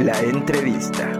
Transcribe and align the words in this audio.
La 0.00 0.18
entrevista. 0.22 1.19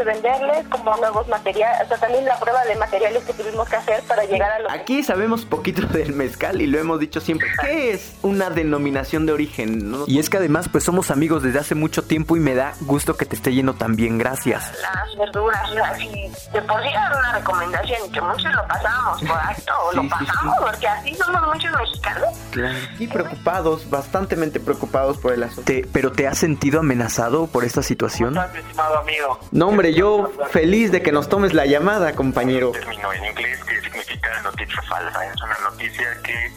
De 0.00 0.12
venderles 0.12 0.66
como 0.68 0.96
nuevos 0.96 1.28
materiales, 1.28 1.84
o 1.84 1.88
sea, 1.88 1.98
también 1.98 2.24
la 2.24 2.38
prueba 2.38 2.64
de 2.64 2.74
materiales 2.76 3.22
que 3.24 3.32
tuvimos 3.34 3.68
que 3.68 3.76
hacer 3.76 4.02
para 4.04 4.24
llegar 4.24 4.50
a 4.50 4.58
lo 4.60 4.70
Aquí 4.70 5.02
sabemos 5.02 5.44
poquito 5.44 5.86
del 5.86 6.14
mezcal 6.14 6.60
y 6.60 6.66
lo 6.66 6.78
hemos 6.78 7.00
dicho 7.00 7.20
siempre. 7.20 7.48
¿Qué 7.60 7.92
es 7.92 8.14
una 8.22 8.50
denominación 8.50 9.26
de 9.26 9.32
origen? 9.32 9.94
Y 10.06 10.18
es 10.18 10.30
que 10.30 10.38
además 10.38 10.68
pues 10.70 10.84
somos 10.84 11.10
amigos 11.10 11.42
desde 11.42 11.58
hace 11.58 11.74
mucho 11.74 12.02
tiempo 12.02 12.36
y 12.36 12.40
me 12.40 12.54
da 12.54 12.74
gusto 12.80 13.16
que 13.16 13.26
te 13.26 13.36
esté 13.36 13.52
yendo 13.52 13.74
tan 13.74 13.96
bien, 13.96 14.18
gracias. 14.18 14.72
Las 14.80 15.16
verduras, 15.16 15.70
así, 15.92 16.30
de 16.52 16.62
por 16.62 16.82
sí 16.82 16.88
era 16.88 17.18
una 17.18 17.32
recomendación 17.32 18.12
que 18.12 18.20
muchos 18.20 18.52
lo 18.54 18.66
pasamos 18.66 19.22
por 19.22 19.38
alto, 19.38 19.72
o 19.84 19.92
lo 19.92 20.08
pasamos, 20.08 20.56
porque 20.60 20.88
así 20.88 21.14
somos 21.14 21.42
muchos 21.46 21.70
mexicanos. 21.72 22.28
Claro. 22.50 22.78
Y 22.98 23.06
preocupados, 23.06 23.88
bastante 23.90 24.36
preocupados 24.60 25.18
por 25.18 25.32
el 25.32 25.42
asunto. 25.42 25.72
¿Pero 25.92 26.12
te 26.12 26.26
has 26.26 26.38
sentido 26.38 26.80
amenazado 26.80 27.46
por 27.46 27.64
esta 27.64 27.82
situación? 27.82 28.34
¿Cómo 28.34 28.46
estás, 28.46 28.58
estimado 28.58 28.98
amigo? 28.98 29.38
No, 29.50 29.68
hombre, 29.68 29.89
yo 29.92 30.30
feliz 30.50 30.90
de 30.92 31.02
que 31.02 31.12
nos 31.12 31.28
tomes 31.28 31.54
la 31.54 31.66
llamada, 31.66 32.12
compañero. 32.14 32.72
Término 32.72 33.12
en 33.12 33.24
inglés 33.24 33.62
que 33.64 33.80
significa 33.80 34.42
noticia 34.42 34.82
falsa. 34.82 35.26
Es 35.26 35.42
una 35.42 35.58
noticia 35.70 36.18
que 36.22 36.52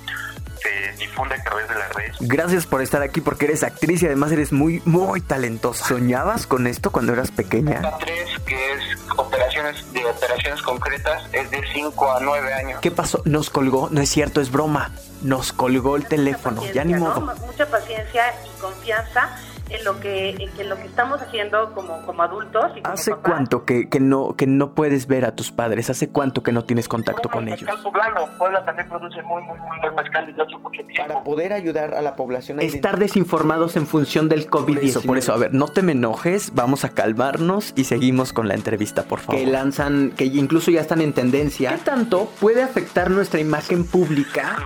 se 0.61 0.97
difunde 0.97 1.35
a 1.35 1.43
través 1.43 1.67
de 1.67 1.75
las 1.75 1.93
redes. 1.93 2.17
Gracias 2.21 2.65
por 2.65 2.81
estar 2.81 3.01
aquí 3.01 3.21
porque 3.21 3.45
eres 3.45 3.63
actriz 3.63 4.01
y 4.03 4.05
además 4.05 4.31
eres 4.31 4.51
muy, 4.51 4.81
muy 4.85 5.21
talentosa. 5.21 5.85
¿Soñabas 5.85 6.47
con 6.47 6.67
esto 6.67 6.91
cuando 6.91 7.13
eras 7.13 7.31
pequeña? 7.31 7.81
La 7.81 7.97
3, 7.97 8.29
que 8.45 8.73
es 8.73 8.83
operaciones 9.17 9.93
de 9.93 10.05
operaciones 10.05 10.61
concretas, 10.61 11.23
es 11.33 11.51
de 11.51 11.61
5 11.73 12.11
a 12.11 12.19
9 12.21 12.53
años. 12.53 12.79
¿Qué 12.81 12.91
pasó? 12.91 13.21
Nos 13.25 13.49
colgó, 13.49 13.89
no 13.91 14.01
es 14.01 14.09
cierto, 14.09 14.41
es 14.41 14.51
broma. 14.51 14.91
Nos 15.21 15.53
colgó 15.53 15.95
el 15.95 16.05
teléfono, 16.05 16.61
ya 16.73 16.83
ni 16.83 16.95
modo. 16.95 17.21
Mucha 17.45 17.65
paciencia 17.69 18.33
y 18.45 18.61
confianza 18.61 19.37
en 19.73 19.83
lo 19.83 19.99
que, 19.99 20.29
en 20.29 20.69
lo 20.69 20.75
que 20.75 20.83
estamos 20.83 21.21
haciendo 21.21 21.73
como, 21.73 22.05
como 22.05 22.23
adultos. 22.23 22.65
Y 22.75 22.81
como 22.81 22.93
¿Hace 22.93 23.15
cuánto 23.15 23.65
que, 23.65 23.89
que, 23.89 23.99
no, 23.99 24.35
que 24.35 24.47
no 24.47 24.73
puedes 24.73 25.07
ver 25.07 25.25
a 25.25 25.35
tus 25.35 25.51
padres? 25.51 25.89
¿Hace 25.89 26.09
cuánto 26.09 26.43
que 26.43 26.51
no 26.51 26.63
tienes 26.63 26.87
contacto 26.87 27.29
con 27.29 27.47
ellos? 27.47 27.69
Poblano. 27.81 28.27
Puebla 28.37 28.63
también 28.65 28.87
produce 28.87 29.21
muy, 29.23 29.41
muy, 29.43 29.57
muy 29.59 29.79
buen 29.81 29.95
mezcal 29.95 30.25
desde 30.25 30.41
hace 30.43 30.57
mucho 30.57 30.81
tiempo. 30.85 31.07
Para 31.07 31.23
poder 31.23 31.53
ayudar 31.53 31.93
a 31.93 32.01
la 32.01 32.15
población 32.15 32.59
a 32.59 32.63
estar 32.63 32.97
desinformados 32.99 33.75
en 33.75 33.87
función 33.87 34.29
del 34.29 34.49
COVID-19. 34.49 35.05
Por 35.05 35.17
eso, 35.17 35.33
a 35.33 35.37
ver, 35.37 35.53
no 35.53 35.67
te 35.67 35.81
me 35.81 35.93
enojes, 35.93 36.53
vamos 36.53 36.85
a 36.85 36.89
calmarnos 36.89 37.73
y 37.75 37.85
seguimos 37.85 38.33
con 38.33 38.47
la 38.47 38.53
entrevista, 38.53 39.03
por 39.03 39.19
favor. 39.19 39.41
Que 39.41 39.47
lanzan, 39.47 40.11
que 40.11 40.25
incluso 40.25 40.71
ya 40.71 40.81
están 40.81 41.01
en 41.01 41.13
tendencia. 41.13 41.71
¿Qué 41.71 41.77
tanto 41.79 42.29
puede 42.39 42.61
afectar 42.61 43.09
nuestra 43.09 43.39
imagen 43.39 43.85
pública? 43.85 44.57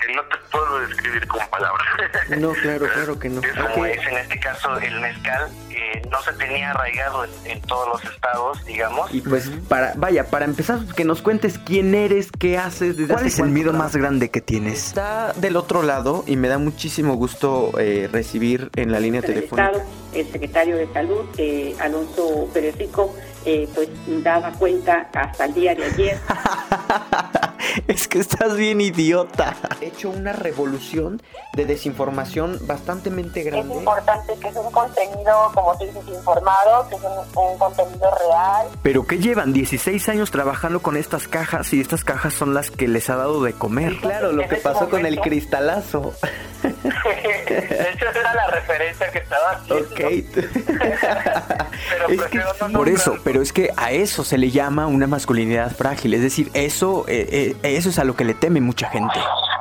Que 0.00 0.14
no 0.14 0.22
te 0.22 0.36
puedo 0.50 0.80
describir 0.80 1.26
con 1.26 1.40
palabras. 1.50 1.86
No, 2.38 2.52
claro, 2.52 2.86
claro 2.94 3.18
que 3.18 3.28
no. 3.28 3.40
Es 3.40 3.52
como 3.52 3.86
es 3.86 4.06
en 4.06 4.16
este 4.18 4.40
caso 4.40 4.78
el 4.78 5.00
mezcal, 5.00 5.48
que 5.68 6.02
no 6.10 6.20
se 6.22 6.32
tenía 6.34 6.70
arraigado 6.70 7.24
en, 7.44 7.60
todos 7.62 7.88
los 7.88 8.12
estados, 8.12 8.64
digamos. 8.64 9.12
Y 9.12 9.20
pues, 9.20 9.50
para 9.68 9.92
vaya, 9.96 10.24
para 10.28 10.44
empezar, 10.44 10.80
que 10.96 11.04
nos 11.04 11.22
cuentes 11.22 11.58
quién 11.58 11.94
eres, 11.94 12.30
qué 12.32 12.58
haces, 12.58 12.96
desde 12.96 13.12
¿cuál 13.12 13.26
es 13.26 13.38
el 13.38 13.50
miedo 13.50 13.72
más 13.72 13.94
grande 13.94 14.30
que 14.30 14.40
tienes? 14.40 14.88
Está 14.88 15.32
del 15.34 15.56
otro 15.56 15.82
lado 15.82 16.24
y 16.26 16.36
me 16.36 16.48
da 16.48 16.58
muchísimo 16.58 17.14
gusto 17.14 17.72
eh, 17.78 18.08
recibir 18.10 18.70
en 18.76 18.92
la 18.92 19.00
línea 19.00 19.22
telefónica. 19.22 19.72
el 20.14 20.30
secretario 20.30 20.76
de 20.76 20.92
Salud, 20.92 21.26
eh, 21.38 21.76
Alonso 21.80 22.48
Pérez 22.52 22.76
Rico, 22.76 23.14
eh, 23.44 23.68
pues 23.74 23.88
daba 24.22 24.52
cuenta 24.52 25.08
hasta 25.14 25.44
el 25.44 25.54
día 25.54 25.74
de 25.74 25.84
ayer. 25.84 26.18
es 27.88 28.08
que 28.08 28.18
estás 28.18 28.56
bien 28.56 28.80
idiota. 28.80 29.56
He 29.80 29.86
hecho 29.86 30.10
una 30.10 30.32
revolución 30.32 31.22
de 31.54 31.66
desinformación 31.66 32.58
bastante 32.66 33.10
grande. 33.42 33.72
Es 33.72 33.78
importante 33.78 34.34
que 34.40 34.48
es 34.48 34.56
un 34.56 34.70
contenido, 34.70 35.50
como 35.54 35.76
tú 35.78 35.84
dices, 35.84 36.02
informado, 36.08 36.88
que 36.88 36.96
es 36.96 37.02
un, 37.02 37.58
contenido 37.58 38.10
real. 38.28 38.68
Pero 38.82 39.06
que 39.06 39.18
llevan 39.18 39.52
16 39.52 40.08
años 40.08 40.30
trabajando 40.30 40.80
con 40.80 40.96
estas 40.96 41.28
cajas 41.28 41.72
y 41.72 41.80
estas 41.80 42.04
cajas 42.04 42.34
son 42.34 42.54
las 42.54 42.70
que 42.70 42.88
les 42.88 43.10
ha 43.10 43.16
dado 43.16 43.42
de 43.42 43.52
comer. 43.52 43.96
claro, 44.00 44.32
lo 44.32 44.46
que 44.48 44.56
pasó 44.56 44.88
con 44.88 45.06
el 45.06 45.20
cristalazo. 45.20 46.12
De 46.62 47.90
hecho, 47.92 48.08
esa 48.08 48.20
era 48.20 48.34
la 48.34 48.46
referencia 48.48 49.10
que 49.10 49.18
estaba 49.18 49.50
haciendo. 49.52 49.88
Pero 51.90 52.08
es 52.08 52.22
que 52.22 52.40
por 52.72 52.88
eso, 52.88 53.16
pero 53.24 53.42
es 53.42 53.52
que 53.52 53.70
a 53.76 53.92
eso 53.92 54.24
se 54.24 54.38
le 54.38 54.50
llama 54.50 54.86
una 54.86 55.06
masculinidad 55.06 55.74
frágil. 55.74 56.14
Es 56.14 56.22
decir, 56.22 56.50
eso, 56.54 57.04
eh, 57.08 57.56
eh, 57.62 57.76
eso 57.76 57.90
es 57.90 57.98
a 57.98 58.04
lo 58.04 58.16
que 58.16 58.24
le 58.24 58.34
teme 58.34 58.60
mucha 58.60 58.88
gente. 58.88 59.18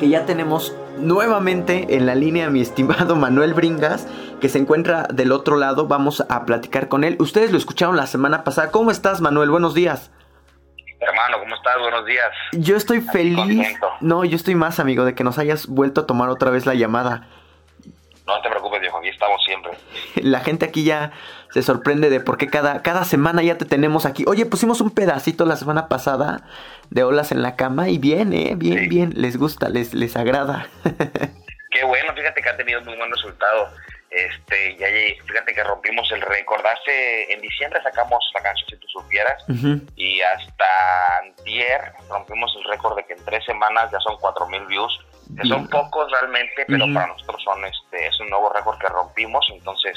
Que 0.00 0.08
ya 0.08 0.24
tenemos 0.24 0.74
nuevamente 0.98 1.94
en 1.96 2.06
la 2.06 2.14
línea 2.14 2.48
mi 2.48 2.62
estimado 2.62 3.14
Manuel 3.16 3.52
Bringas, 3.52 4.08
que 4.40 4.48
se 4.48 4.58
encuentra 4.58 5.06
del 5.12 5.30
otro 5.30 5.56
lado. 5.56 5.86
Vamos 5.86 6.24
a 6.28 6.46
platicar 6.46 6.88
con 6.88 7.04
él. 7.04 7.16
Ustedes 7.20 7.52
lo 7.52 7.58
escucharon 7.58 7.96
la 7.96 8.06
semana 8.06 8.42
pasada. 8.42 8.70
¿Cómo 8.70 8.90
estás, 8.90 9.20
Manuel? 9.20 9.50
Buenos 9.50 9.74
días. 9.74 10.10
Hermano, 10.98 11.38
¿cómo 11.38 11.54
estás? 11.54 11.78
Buenos 11.78 12.06
días. 12.06 12.30
Yo 12.52 12.76
estoy 12.76 13.02
feliz. 13.02 13.78
No, 14.00 14.24
yo 14.24 14.36
estoy 14.36 14.54
más, 14.54 14.80
amigo, 14.80 15.04
de 15.04 15.14
que 15.14 15.22
nos 15.22 15.38
hayas 15.38 15.66
vuelto 15.66 16.00
a 16.00 16.06
tomar 16.06 16.30
otra 16.30 16.50
vez 16.50 16.64
la 16.64 16.74
llamada. 16.74 17.28
No 18.26 18.40
te 18.42 18.48
preocupes, 18.48 18.80
viejo, 18.80 18.98
aquí 18.98 19.08
estamos 19.08 19.42
siempre. 19.44 19.72
La 20.22 20.40
gente 20.40 20.64
aquí 20.64 20.84
ya 20.84 21.12
se 21.52 21.62
sorprende 21.62 22.10
de 22.10 22.20
por 22.20 22.38
qué 22.38 22.46
cada, 22.46 22.82
cada 22.82 23.04
semana 23.04 23.42
ya 23.42 23.58
te 23.58 23.64
tenemos 23.64 24.06
aquí. 24.06 24.24
Oye, 24.26 24.46
pusimos 24.46 24.80
un 24.80 24.90
pedacito 24.90 25.44
la 25.44 25.56
semana 25.56 25.88
pasada 25.88 26.44
de 26.90 27.02
olas 27.02 27.32
en 27.32 27.42
la 27.42 27.56
cama 27.56 27.88
y 27.88 27.98
bien, 27.98 28.32
¿eh? 28.32 28.54
Bien, 28.56 28.88
bien, 28.88 29.12
les 29.16 29.36
gusta, 29.36 29.68
les, 29.68 29.94
les 29.94 30.16
agrada. 30.16 30.68
Qué 31.70 31.84
bueno, 31.84 32.12
fíjate 32.14 32.42
que 32.42 32.48
ha 32.48 32.56
tenido 32.56 32.80
muy 32.82 32.96
buen 32.96 33.10
resultado. 33.10 33.68
Este, 34.10 34.76
ya, 34.76 34.88
fíjate 35.24 35.54
que 35.54 35.62
rompimos 35.62 36.10
el 36.10 36.20
récord. 36.20 36.64
Hace, 36.66 37.32
en 37.32 37.40
diciembre 37.40 37.80
sacamos 37.80 38.18
la 38.34 38.42
canción 38.42 38.68
Si 38.68 38.76
tú 38.76 38.88
supieras 38.88 39.44
y 39.94 40.20
hasta 40.20 41.18
antier 41.22 41.92
rompimos 42.08 42.52
el 42.56 42.64
récord 42.70 42.96
de 42.96 43.04
que 43.04 43.12
en 43.12 43.24
tres 43.24 43.44
semanas 43.44 43.88
ya 43.92 44.00
son 44.00 44.16
cuatro 44.20 44.46
mil 44.48 44.66
views. 44.66 45.00
Que 45.40 45.46
son 45.46 45.68
pocos 45.68 46.10
realmente, 46.10 46.64
pero 46.66 46.92
para 46.92 47.06
nosotros 47.06 47.40
son 47.44 47.64
este, 47.64 48.08
es 48.08 48.18
un 48.18 48.30
nuevo 48.30 48.52
récord 48.52 48.76
que 48.80 48.88
rompimos. 48.88 49.46
Entonces, 49.52 49.96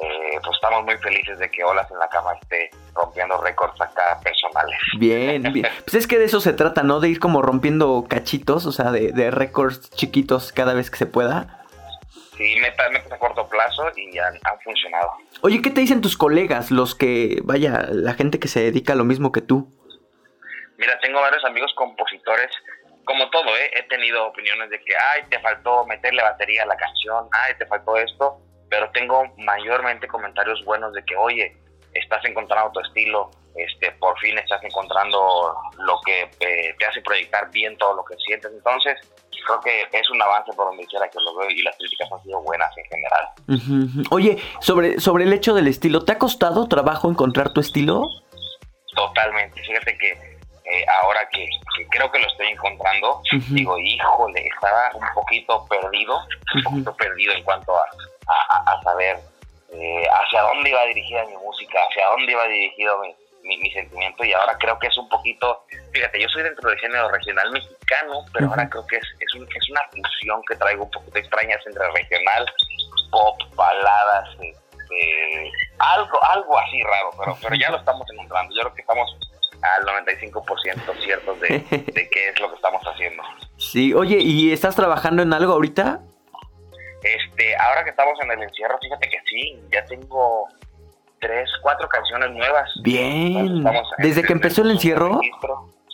eh, 0.00 0.38
pues 0.42 0.54
estamos 0.56 0.84
muy 0.84 0.96
felices 0.98 1.38
de 1.38 1.50
que 1.50 1.62
Olas 1.62 1.88
en 1.90 1.98
la 1.98 2.08
Cama 2.08 2.32
esté 2.40 2.70
rompiendo 2.94 3.40
récords 3.40 3.80
acá 3.80 4.18
personales. 4.22 4.78
Bien, 4.98 5.42
bien. 5.52 5.68
Pues 5.84 5.94
es 5.94 6.06
que 6.06 6.18
de 6.18 6.24
eso 6.24 6.40
se 6.40 6.52
trata, 6.52 6.82
¿no? 6.82 7.00
De 7.00 7.08
ir 7.08 7.20
como 7.20 7.42
rompiendo 7.42 8.06
cachitos, 8.08 8.66
o 8.66 8.72
sea, 8.72 8.90
de, 8.90 9.30
récords 9.30 9.90
chiquitos 9.90 10.52
cada 10.52 10.74
vez 10.74 10.90
que 10.90 10.96
se 10.96 11.06
pueda. 11.06 11.60
Sí, 12.36 12.56
metas, 12.60 13.12
a 13.12 13.18
corto 13.18 13.48
plazo 13.48 13.84
y 13.96 14.18
han, 14.18 14.34
han, 14.34 14.60
funcionado. 14.64 15.12
Oye, 15.42 15.62
¿qué 15.62 15.70
te 15.70 15.80
dicen 15.80 16.00
tus 16.00 16.16
colegas, 16.16 16.72
los 16.72 16.96
que, 16.96 17.38
vaya, 17.44 17.86
la 17.90 18.14
gente 18.14 18.40
que 18.40 18.48
se 18.48 18.60
dedica 18.60 18.94
a 18.94 18.96
lo 18.96 19.04
mismo 19.04 19.30
que 19.30 19.40
tú? 19.40 19.72
Mira, 20.76 20.98
tengo 21.00 21.20
varios 21.20 21.44
amigos 21.44 21.72
compositores, 21.76 22.50
como 23.04 23.30
todo, 23.30 23.56
¿eh? 23.56 23.70
he 23.76 23.84
tenido 23.84 24.26
opiniones 24.26 24.68
de 24.70 24.80
que, 24.80 24.94
ay, 24.96 25.22
te 25.30 25.38
faltó 25.38 25.86
meterle 25.86 26.22
batería 26.24 26.64
a 26.64 26.66
la 26.66 26.76
canción, 26.76 27.28
ay, 27.30 27.54
te 27.56 27.66
faltó 27.66 27.96
esto 27.98 28.43
pero 28.68 28.90
tengo 28.90 29.24
mayormente 29.38 30.08
comentarios 30.08 30.64
buenos 30.64 30.92
de 30.92 31.04
que, 31.04 31.16
oye, 31.16 31.56
estás 31.92 32.24
encontrando 32.24 32.72
tu 32.72 32.80
estilo, 32.80 33.30
este, 33.54 33.92
por 33.92 34.18
fin 34.18 34.36
estás 34.38 34.62
encontrando 34.64 35.54
lo 35.78 36.00
que 36.04 36.22
eh, 36.40 36.74
te 36.78 36.86
hace 36.86 37.00
proyectar 37.02 37.50
bien 37.50 37.76
todo 37.78 37.94
lo 37.94 38.04
que 38.04 38.16
sientes. 38.16 38.50
Entonces, 38.52 38.98
creo 39.46 39.60
que 39.60 39.98
es 39.98 40.10
un 40.10 40.20
avance 40.20 40.52
por 40.54 40.66
donde 40.66 40.86
quiera 40.86 41.08
que 41.08 41.20
lo 41.20 41.36
veo 41.36 41.50
y 41.50 41.62
las 41.62 41.76
críticas 41.76 42.10
han 42.12 42.22
sido 42.22 42.42
buenas 42.42 42.70
en 42.76 42.84
general. 42.86 44.04
Oye, 44.10 44.38
sobre, 44.60 45.00
sobre 45.00 45.24
el 45.24 45.32
hecho 45.32 45.54
del 45.54 45.68
estilo, 45.68 46.04
¿te 46.04 46.12
ha 46.12 46.18
costado 46.18 46.68
trabajo 46.68 47.08
encontrar 47.10 47.52
tu 47.52 47.60
estilo? 47.60 48.08
Totalmente. 48.94 49.60
Fíjate 49.62 49.96
que 49.98 50.10
eh, 50.10 50.84
ahora 51.02 51.28
que, 51.30 51.46
creo 51.90 52.10
que 52.10 52.18
lo 52.18 52.26
estoy 52.26 52.48
encontrando, 52.48 53.20
digo, 53.50 53.78
híjole, 53.78 54.46
estaba 54.46 54.90
un 54.94 55.14
poquito 55.14 55.66
perdido, 55.66 56.18
un 56.54 56.62
poquito 56.62 56.96
perdido 56.96 57.34
en 57.34 57.44
cuanto 57.44 57.76
a, 57.76 57.84
a, 58.26 58.82
saber 58.82 59.18
eh, 59.72 60.06
hacia 60.08 60.42
dónde 60.42 60.70
iba 60.70 60.84
dirigida 60.86 61.24
mi 61.26 61.36
música, 61.36 61.78
hacia 61.88 62.06
dónde 62.08 62.32
iba 62.32 62.44
dirigido 62.46 62.98
mi, 63.42 63.56
mi, 63.58 63.70
sentimiento 63.70 64.24
y 64.24 64.32
ahora 64.32 64.56
creo 64.58 64.78
que 64.78 64.86
es 64.86 64.96
un 64.96 65.08
poquito, 65.08 65.64
fíjate, 65.92 66.20
yo 66.20 66.28
soy 66.28 66.42
dentro 66.42 66.70
del 66.70 66.78
género 66.78 67.10
regional 67.10 67.50
mexicano, 67.52 68.24
pero 68.32 68.48
ahora 68.48 68.68
creo 68.68 68.86
que 68.86 68.96
es, 68.96 69.06
es, 69.20 69.34
un, 69.34 69.42
es 69.42 69.70
una 69.70 69.82
fusión 69.90 70.42
que 70.48 70.56
traigo 70.56 70.84
un 70.84 70.90
poquito 70.90 71.18
extraña 71.18 71.56
entre 71.64 71.90
regional, 71.92 72.46
pop, 73.10 73.36
baladas, 73.54 74.28
este, 74.40 75.52
algo, 75.78 76.24
algo 76.24 76.58
así 76.58 76.82
raro, 76.82 77.10
pero, 77.18 77.38
pero 77.42 77.56
ya 77.56 77.70
lo 77.70 77.78
estamos 77.78 78.06
encontrando, 78.12 78.54
yo 78.54 78.62
creo 78.62 78.74
que 78.74 78.80
estamos 78.80 79.16
al 79.62 80.04
95% 80.04 81.02
ciertos 81.02 81.40
de, 81.40 81.48
de 81.94 82.08
qué 82.10 82.28
es 82.28 82.40
lo 82.40 82.50
que 82.50 82.56
estamos 82.56 82.82
haciendo. 82.82 83.22
Sí, 83.56 83.94
oye, 83.94 84.18
¿y 84.20 84.52
estás 84.52 84.76
trabajando 84.76 85.22
en 85.22 85.32
algo 85.32 85.52
ahorita? 85.52 86.00
Este, 87.04 87.54
ahora 87.56 87.84
que 87.84 87.90
estamos 87.90 88.18
en 88.22 88.30
el 88.30 88.42
encierro, 88.42 88.78
fíjate 88.80 89.10
que 89.10 89.18
sí, 89.28 89.60
ya 89.70 89.84
tengo 89.84 90.48
tres, 91.20 91.50
cuatro 91.60 91.86
canciones 91.86 92.30
nuevas. 92.30 92.70
Bien. 92.82 93.62
¿Desde 93.98 94.22
que 94.22 94.32
empezó 94.32 94.62
el 94.62 94.70
encierro? 94.70 95.20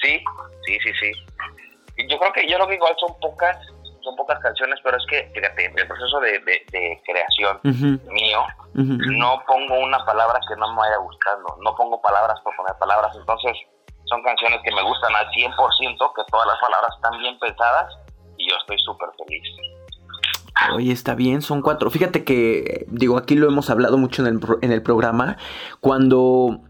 Sí, 0.00 0.22
sí, 0.66 0.78
sí, 0.78 0.92
sí. 1.00 1.12
Yo 2.08 2.16
creo 2.16 2.32
que 2.32 2.48
yo 2.48 2.56
creo 2.56 2.68
que 2.68 2.74
igual 2.76 2.94
son 2.98 3.18
pocas, 3.20 3.56
son 4.02 4.14
pocas 4.14 4.38
canciones, 4.38 4.78
pero 4.84 4.96
es 4.96 5.04
que, 5.10 5.28
fíjate, 5.34 5.72
el 5.76 5.86
proceso 5.88 6.20
de, 6.20 6.38
de, 6.38 7.02
creación 7.04 7.60
mío, 7.64 8.44
no 8.74 9.42
pongo 9.48 9.80
una 9.80 10.04
palabra 10.06 10.38
que 10.48 10.54
no 10.56 10.72
me 10.72 10.78
vaya 10.78 10.96
gustando, 10.98 11.58
no 11.60 11.74
pongo 11.74 12.00
palabras 12.00 12.40
por 12.42 12.54
poner 12.54 12.74
palabras, 12.78 13.14
entonces 13.16 13.56
son 14.04 14.22
canciones 14.22 14.60
que 14.62 14.72
me 14.72 14.82
gustan 14.82 15.14
al 15.16 15.26
100%, 15.30 15.54
que 16.14 16.22
todas 16.30 16.46
las 16.46 16.60
palabras 16.60 16.94
están 16.94 17.18
bien 17.18 17.38
pensadas 17.40 17.98
y 18.36 18.48
yo 18.48 18.56
estoy 18.56 18.78
súper 18.78 19.08
feliz. 19.18 19.42
Oye, 20.74 20.92
está 20.92 21.14
bien, 21.14 21.42
son 21.42 21.62
cuatro. 21.62 21.90
Fíjate 21.90 22.24
que, 22.24 22.86
digo, 22.90 23.16
aquí 23.16 23.34
lo 23.34 23.48
hemos 23.48 23.70
hablado 23.70 23.98
mucho 23.98 24.26
en 24.26 24.34
el, 24.34 24.40
en 24.60 24.72
el 24.72 24.82
programa, 24.82 25.36
cuando 25.80 26.60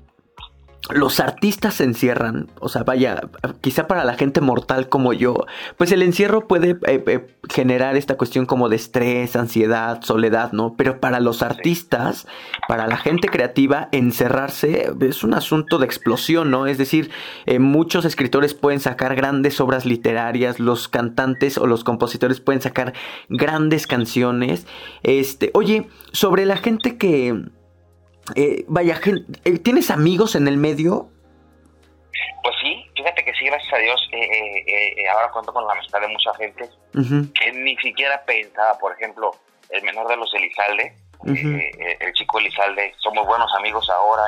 los 0.88 1.20
artistas 1.20 1.74
se 1.74 1.84
encierran, 1.84 2.48
o 2.58 2.68
sea, 2.68 2.82
vaya, 2.82 3.20
quizá 3.60 3.86
para 3.86 4.04
la 4.04 4.14
gente 4.14 4.40
mortal 4.40 4.88
como 4.88 5.12
yo, 5.12 5.36
pues 5.76 5.92
el 5.92 6.02
encierro 6.02 6.48
puede 6.48 6.70
eh, 6.86 7.04
eh, 7.06 7.36
generar 7.48 7.96
esta 7.96 8.16
cuestión 8.16 8.46
como 8.46 8.68
de 8.68 8.76
estrés, 8.76 9.36
ansiedad, 9.36 10.02
soledad, 10.02 10.52
¿no? 10.52 10.74
Pero 10.76 10.98
para 10.98 11.20
los 11.20 11.42
artistas, 11.42 12.26
para 12.66 12.86
la 12.86 12.96
gente 12.96 13.28
creativa, 13.28 13.88
encerrarse 13.92 14.90
es 15.00 15.22
un 15.22 15.34
asunto 15.34 15.78
de 15.78 15.86
explosión, 15.86 16.50
¿no? 16.50 16.66
Es 16.66 16.78
decir, 16.78 17.10
eh, 17.46 17.58
muchos 17.58 18.04
escritores 18.04 18.54
pueden 18.54 18.80
sacar 18.80 19.14
grandes 19.14 19.60
obras 19.60 19.84
literarias, 19.84 20.58
los 20.58 20.88
cantantes 20.88 21.58
o 21.58 21.66
los 21.66 21.84
compositores 21.84 22.40
pueden 22.40 22.62
sacar 22.62 22.94
grandes 23.28 23.86
canciones. 23.86 24.66
Este, 25.02 25.50
oye, 25.54 25.88
sobre 26.12 26.46
la 26.46 26.56
gente 26.56 26.96
que 26.96 27.50
eh, 28.36 28.64
vaya, 28.68 29.00
eh, 29.44 29.58
¿tienes 29.58 29.90
amigos 29.90 30.34
en 30.34 30.48
el 30.48 30.56
medio? 30.56 31.08
Pues 32.42 32.54
sí, 32.60 32.86
fíjate 32.96 33.24
que 33.24 33.32
sí, 33.34 33.44
gracias 33.46 33.72
a 33.72 33.78
Dios, 33.78 34.08
eh, 34.12 35.08
ahora 35.08 35.30
cuento 35.30 35.52
con 35.52 35.66
la 35.66 35.72
amistad 35.72 36.00
de 36.00 36.08
mucha 36.08 36.34
gente 36.34 36.68
que 37.34 37.52
ni 37.52 37.76
siquiera 37.76 38.22
pensaba, 38.24 38.78
por 38.78 38.92
ejemplo, 38.92 39.32
el 39.70 39.82
menor 39.82 40.08
de 40.08 40.16
los 40.16 40.32
Elizalde, 40.34 40.94
el 41.24 42.12
chico 42.14 42.38
Elizalde, 42.38 42.94
somos 42.98 43.26
buenos 43.26 43.52
amigos 43.58 43.88
ahora, 43.90 44.24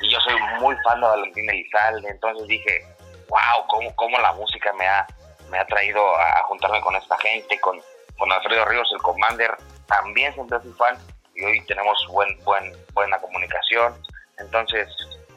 y 0.00 0.10
yo 0.10 0.20
soy 0.20 0.34
muy 0.60 0.76
fan 0.84 1.00
de 1.00 1.06
Valentín 1.06 1.50
Elizalde, 1.50 2.08
entonces 2.08 2.46
dije, 2.46 2.84
wow, 3.28 3.66
cómo, 3.68 3.94
cómo 3.96 4.18
la 4.18 4.32
música 4.34 4.72
me 4.74 4.86
ha, 4.86 5.06
me 5.50 5.58
ha 5.58 5.66
traído 5.66 6.00
a, 6.16 6.42
juntarme 6.44 6.80
con 6.80 6.94
esta 6.96 7.18
gente, 7.18 7.58
con, 7.60 7.80
con 8.18 8.30
Alfredo 8.30 8.64
Ríos, 8.66 8.88
el 8.92 9.02
Commander, 9.02 9.56
también 9.86 10.32
siempre 10.34 10.60
fui 10.60 10.72
fan, 10.72 10.96
y 11.36 11.44
hoy 11.44 11.60
tenemos 11.66 11.98
buen, 12.10 12.28
buen, 12.44 12.72
buena 12.94 13.18
comunicación. 13.18 13.94
Entonces, 14.38 14.88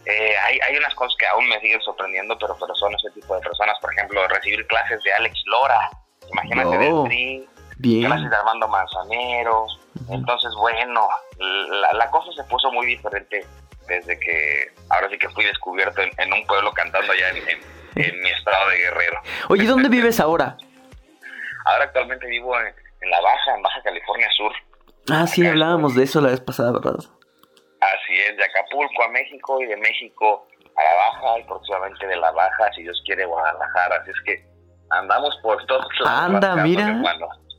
eh, 0.06 0.34
hay, 0.44 0.60
hay 0.68 0.78
unas 0.78 0.94
cosas 0.96 1.16
que 1.19 1.28
aún 1.28 1.48
me 1.48 1.60
siguen 1.60 1.81
sorprendiendo, 1.81 2.38
pero, 2.40 2.56
pero 2.60 2.74
son 2.75 2.94
ese 2.94 3.12
tipo 3.12 3.36
de 3.36 3.42
personas. 3.42 3.78
Por 3.80 3.94
ejemplo, 3.94 4.28
recibir 4.28 4.66
clases 4.68 5.04
de 5.04 5.13
Alex 5.13 5.42
Lora, 5.46 5.90
imagínate 6.31 6.78
del 6.78 7.04
Tri, 7.06 7.50
clases 8.01 8.30
de 8.30 8.36
Armando 8.36 8.68
Manzanero. 8.68 9.66
Entonces, 10.10 10.51
bueno, 10.57 11.07
la, 11.38 11.94
la, 11.94 12.10
cosa 12.10 12.31
se 12.31 12.44
puso 12.45 12.72
muy 12.72 12.88
diferente 12.88 13.45
desde 13.88 14.19
que 14.19 14.72
ahora 14.90 15.10
sí 15.10 15.18
que 15.18 15.30
fui 15.30 15.44
descubierto 15.45 16.02
en, 16.02 16.34
un 16.34 16.45
pueblo 16.48 16.72
cantando 16.72 17.12
allá 17.12 17.30
en, 17.30 17.38
en, 17.95 18.22
mi 18.22 18.30
estado 18.30 18.69
de 18.69 18.78
Guerrero. 18.78 19.22
Oye, 19.50 19.66
¿dónde 19.66 19.90
vives 19.90 20.19
ahora? 20.19 20.57
Ahora 21.66 21.84
actualmente 21.86 22.25
vivo 22.28 22.57
en, 22.60 22.68
en 23.02 23.10
La 23.10 23.19
Baja, 23.22 23.56
en 23.56 23.62
Baja 23.62 23.81
California 23.84 24.28
Sur. 24.36 24.54
Ah, 25.12 25.28
sí, 25.28 25.46
hablábamos 25.46 25.96
de 25.96 26.04
eso 26.04 26.22
la 26.22 26.30
vez 26.30 26.42
pasada, 26.42 26.72
¿verdad? 26.72 26.96
Así 26.96 28.14
es, 28.30 28.38
de 28.38 28.44
Acapulco 28.44 29.04
a 29.04 29.10
México 29.10 29.62
y 29.62 29.66
de 29.66 29.78
México 29.78 30.48
a 30.76 30.82
la 30.82 30.96
Baja 30.96 31.40
y 31.40 31.44
próximamente 31.44 32.08
de 32.08 32.18
la 32.18 32.32
Baja, 32.32 32.72
si 32.76 32.84
Dios 32.84 33.02
quiere, 33.06 33.26
Guadalajara. 33.26 33.98
Así 34.02 34.12
es 34.12 34.22
que 34.26 34.46
andamos 34.90 35.38
por 35.42 35.66
todos 35.66 35.88
lados. 36.04 36.36
Anda, 36.36 36.56
mira. 36.64 37.02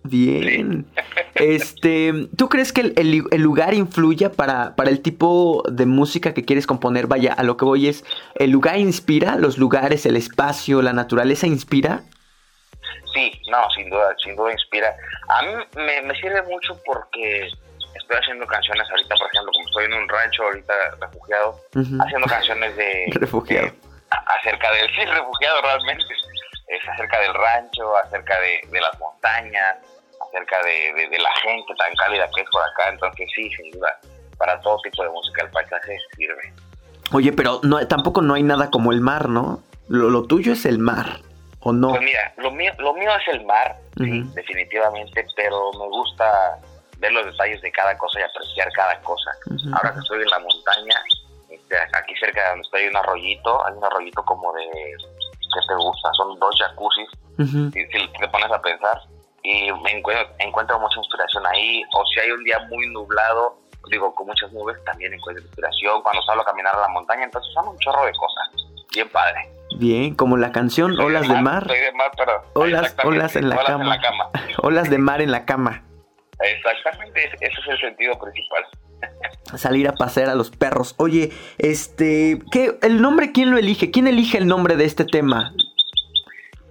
Bien. 0.04 0.86
Este, 1.34 2.28
¿tú 2.36 2.50
crees 2.50 2.70
que 2.70 2.82
el, 2.82 3.24
el, 3.30 3.40
lugar 3.40 3.72
influya 3.72 4.30
para, 4.30 4.76
para 4.76 4.90
el 4.90 5.00
tipo 5.00 5.62
de 5.70 5.86
música 5.86 6.34
que 6.34 6.44
quieres 6.44 6.66
componer? 6.66 7.06
Vaya, 7.06 7.32
a 7.32 7.42
lo 7.44 7.56
que 7.56 7.64
voy 7.64 7.88
es, 7.88 8.04
¿el 8.34 8.50
lugar 8.50 8.76
inspira? 8.76 9.36
¿Los 9.36 9.56
lugares, 9.56 10.04
el 10.04 10.16
espacio, 10.16 10.82
la 10.82 10.92
naturaleza 10.92 11.46
inspira? 11.46 12.02
Sí, 13.12 13.42
no, 13.50 13.68
sin 13.70 13.90
duda, 13.90 14.14
sin 14.22 14.36
duda 14.36 14.52
inspira. 14.52 14.94
A 15.28 15.42
mí 15.42 15.52
me, 15.76 16.14
sirve 16.20 16.42
mucho 16.42 16.78
porque 16.84 17.46
estoy 17.94 18.16
haciendo 18.16 18.46
canciones 18.46 18.88
ahorita, 18.90 19.14
por 19.16 19.26
ejemplo, 19.28 19.52
como 19.52 19.68
estoy 19.68 19.84
en 19.86 19.94
un 19.94 20.08
rancho 20.08 20.42
ahorita 20.44 20.74
refugiado, 21.00 21.56
haciendo 21.74 22.26
canciones 22.28 22.76
de... 22.76 23.06
refugiado. 23.14 23.70
acerca 24.10 24.70
del... 24.72 24.88
Sí, 24.94 25.04
refugiado 25.04 25.62
realmente. 25.62 26.04
Es 26.68 26.88
acerca 26.88 27.18
del 27.20 27.34
rancho, 27.34 27.96
acerca 27.96 28.38
de, 28.40 28.80
las 28.80 28.98
montañas, 29.00 29.78
acerca 30.28 30.62
de, 30.62 31.18
la 31.18 31.32
gente 31.42 31.74
tan 31.76 31.92
cálida 31.96 32.28
que 32.34 32.42
es 32.42 32.50
por 32.50 32.62
acá. 32.62 32.90
Entonces 32.90 33.28
sí, 33.34 33.50
sin 33.50 33.72
duda, 33.72 33.98
para 34.38 34.60
todo 34.60 34.78
tipo 34.82 35.02
de 35.02 35.10
música 35.10 35.42
el 35.42 35.50
paisaje 35.50 35.98
sirve. 36.16 36.54
Oye, 37.12 37.32
pero 37.32 37.58
no, 37.64 37.84
tampoco 37.88 38.22
no 38.22 38.34
hay 38.34 38.44
nada 38.44 38.70
como 38.70 38.92
el 38.92 39.00
mar, 39.00 39.28
¿no? 39.28 39.64
lo 39.88 40.22
tuyo 40.22 40.52
es 40.52 40.66
el 40.66 40.78
mar. 40.78 41.18
¿O 41.60 41.72
no? 41.72 41.90
Pues 41.90 42.02
mira, 42.02 42.32
lo 42.38 42.50
mío, 42.50 42.72
lo 42.78 42.94
mío 42.94 43.10
es 43.16 43.28
el 43.28 43.44
mar, 43.44 43.76
definitivamente, 43.96 45.26
pero 45.36 45.70
me 45.72 45.86
gusta 45.88 46.58
ver 46.98 47.12
los 47.12 47.26
detalles 47.26 47.60
de 47.60 47.72
cada 47.72 47.96
cosa 47.98 48.20
y 48.20 48.22
apreciar 48.22 48.72
cada 48.72 49.00
cosa. 49.00 49.30
Ahora 49.74 49.92
que 49.92 50.00
estoy 50.00 50.22
en 50.22 50.30
la 50.30 50.38
montaña, 50.38 51.02
este, 51.48 51.76
aquí 51.92 52.14
cerca 52.18 52.42
de 52.42 52.48
donde 52.50 52.62
estoy 52.62 52.82
hay 52.82 52.88
un 52.88 52.96
arroyito, 52.96 53.66
hay 53.66 53.74
un 53.74 53.84
arroyito 53.84 54.22
como 54.24 54.52
de, 54.54 54.62
¿qué 54.62 55.66
te 55.68 55.74
gusta? 55.74 56.10
Son 56.14 56.38
dos 56.38 56.56
jacuzzis, 56.58 57.08
si, 57.36 58.08
te 58.18 58.28
pones 58.28 58.50
a 58.50 58.60
pensar, 58.62 59.02
y 59.42 59.72
me 59.72 59.92
encuentro, 59.92 60.34
encuentro 60.38 60.78
mucha 60.78 60.98
inspiración 60.98 61.46
ahí, 61.46 61.82
o 61.92 62.04
si 62.06 62.20
hay 62.20 62.30
un 62.30 62.44
día 62.44 62.58
muy 62.70 62.86
nublado, 62.88 63.58
digo, 63.90 64.14
con 64.14 64.26
muchas 64.26 64.52
nubes, 64.52 64.82
también 64.84 65.12
encuentro 65.12 65.44
inspiración, 65.44 66.02
cuando 66.02 66.22
salgo 66.22 66.42
a 66.42 66.46
caminar 66.46 66.74
a 66.74 66.80
la 66.80 66.88
montaña, 66.88 67.24
entonces 67.24 67.52
son 67.52 67.68
un 67.68 67.78
chorro 67.78 68.04
de 68.06 68.12
cosas, 68.12 68.48
bien 68.94 69.08
padre. 69.10 69.59
Bien, 69.78 70.14
como 70.14 70.36
la 70.36 70.52
canción 70.52 70.98
Olas 70.98 71.28
de, 71.28 71.40
mar. 71.40 71.66
de 71.66 71.92
mar, 71.92 72.10
pero 72.16 72.42
olas, 72.54 72.96
olas, 73.04 73.36
en 73.36 73.48
la, 73.48 73.56
cama. 73.64 73.98
olas 74.62 74.90
de 74.90 74.98
mar 74.98 75.22
en 75.22 75.30
la 75.30 75.44
cama. 75.44 75.84
Exactamente, 76.40 77.26
ese 77.40 77.60
es 77.60 77.68
el 77.68 77.80
sentido 77.80 78.18
principal. 78.18 78.66
Salir 79.56 79.88
a 79.88 79.92
pasear 79.92 80.28
a 80.28 80.34
los 80.34 80.50
perros. 80.50 80.94
Oye, 80.98 81.30
este, 81.58 82.38
¿qué, 82.50 82.78
¿el 82.82 83.00
nombre 83.00 83.32
quién 83.32 83.50
lo 83.50 83.58
elige? 83.58 83.90
¿Quién 83.90 84.06
elige 84.06 84.38
el 84.38 84.46
nombre 84.46 84.76
de 84.76 84.84
este 84.84 85.04
tema? 85.04 85.52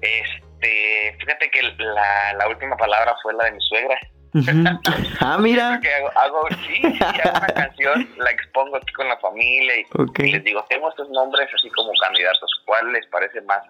Este, 0.01 1.15
fíjate 1.19 1.51
que 1.51 1.61
la, 1.77 2.33
la 2.33 2.47
última 2.47 2.75
palabra 2.77 3.15
fue 3.21 3.33
la 3.33 3.45
de 3.45 3.51
mi 3.53 3.61
suegra. 3.61 3.97
Ah, 5.21 5.37
mira. 5.39 5.79
hago, 6.15 6.47
sí, 6.67 6.81
hago 7.01 7.37
una 7.37 7.47
canción, 7.47 8.09
la 8.17 8.31
expongo 8.31 8.77
aquí 8.77 8.93
con 8.93 9.07
la 9.07 9.17
familia 9.17 9.73
y, 9.77 10.31
les 10.31 10.43
digo, 10.43 10.63
tengo 10.69 10.89
estos 10.89 11.09
nombres 11.09 11.49
así 11.53 11.69
como 11.71 11.91
candidatos, 11.99 12.49
¿cuál 12.65 12.91
les 12.91 13.05
parece 13.07 13.41
más 13.41 13.63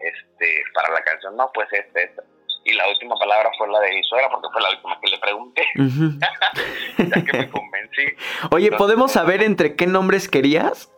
este 0.00 0.62
para 0.74 0.90
la 0.90 1.02
canción? 1.02 1.36
No, 1.36 1.50
pues 1.52 1.68
este, 1.72 2.04
este. 2.04 2.22
Y 2.64 2.72
la 2.72 2.88
última 2.88 3.14
palabra 3.16 3.48
fue 3.56 3.68
la 3.68 3.78
de 3.80 3.94
mi 3.94 4.02
suegra, 4.02 4.28
porque 4.28 4.48
fue 4.52 4.60
la 4.60 4.70
última 4.70 5.00
que 5.00 5.10
le 5.10 5.18
pregunté. 5.18 5.62
ya 6.98 7.24
que 7.24 7.38
me 7.38 7.50
convencí. 7.50 8.06
Oye, 8.50 8.72
¿podemos 8.72 9.12
saber 9.12 9.42
entre 9.42 9.76
qué 9.76 9.86
nombres 9.86 10.28
querías? 10.28 10.90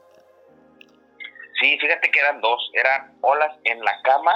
Sí, 1.60 1.76
fíjate 1.78 2.10
que 2.10 2.20
eran 2.20 2.40
dos, 2.40 2.70
eran 2.72 3.18
olas 3.20 3.54
en 3.64 3.80
la 3.80 4.00
cama 4.02 4.32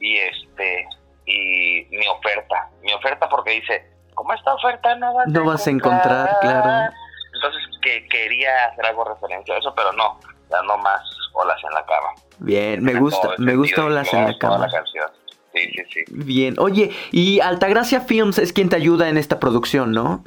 y 0.00 0.16
este 0.16 0.86
y 1.26 1.86
mi 1.90 2.06
oferta. 2.08 2.70
Mi 2.82 2.92
oferta 2.92 3.28
porque 3.28 3.50
dice, 3.50 3.91
como 4.14 4.32
esta 4.34 4.54
oferta 4.54 4.94
no 4.96 5.14
vas, 5.14 5.28
no 5.28 5.40
a, 5.40 5.44
vas 5.44 5.66
a 5.66 5.70
encontrar, 5.70 6.38
claro. 6.40 6.92
Entonces 7.34 7.62
que 7.82 8.06
quería 8.08 8.66
hacer 8.66 8.86
algo 8.86 9.04
referencia 9.04 9.54
a 9.54 9.58
eso, 9.58 9.74
pero 9.74 9.92
no, 9.92 10.18
ya 10.50 10.62
no 10.62 10.78
más, 10.78 11.02
Olas 11.32 11.58
en 11.64 11.74
la 11.74 11.84
cama. 11.84 12.08
Bien, 12.38 12.82
me 12.82 12.94
gusta, 12.94 13.30
me 13.38 13.56
gusta 13.56 13.84
Olas 13.84 14.12
en 14.14 14.26
la 14.26 14.38
cama. 14.38 14.68
Sí, 15.52 15.60
sí, 15.74 15.84
sí. 15.92 16.00
Bien, 16.08 16.54
oye, 16.58 16.90
y 17.10 17.40
Altagracia 17.40 18.00
Films 18.00 18.38
es 18.38 18.52
quien 18.52 18.68
te 18.68 18.76
ayuda 18.76 19.08
en 19.08 19.18
esta 19.18 19.38
producción, 19.38 19.92
¿no? 19.92 20.24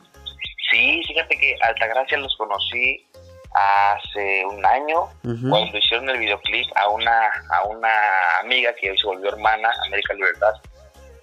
Sí, 0.72 1.02
fíjate 1.08 1.38
que 1.38 1.56
Altagracia 1.64 2.18
los 2.18 2.36
conocí 2.38 3.08
hace 3.56 4.46
un 4.46 4.66
año 4.66 5.08
cuando 5.24 5.78
hicieron 5.78 6.10
el 6.10 6.20
videoclip 6.20 6.68
a 6.76 6.90
una 6.90 7.30
a 7.52 7.64
una 7.66 7.90
amiga 8.42 8.74
que 8.76 8.92
hoy 8.92 8.98
se 8.98 9.08
volvió 9.08 9.30
hermana, 9.30 9.70
América 9.88 10.14
Libertad, 10.14 10.54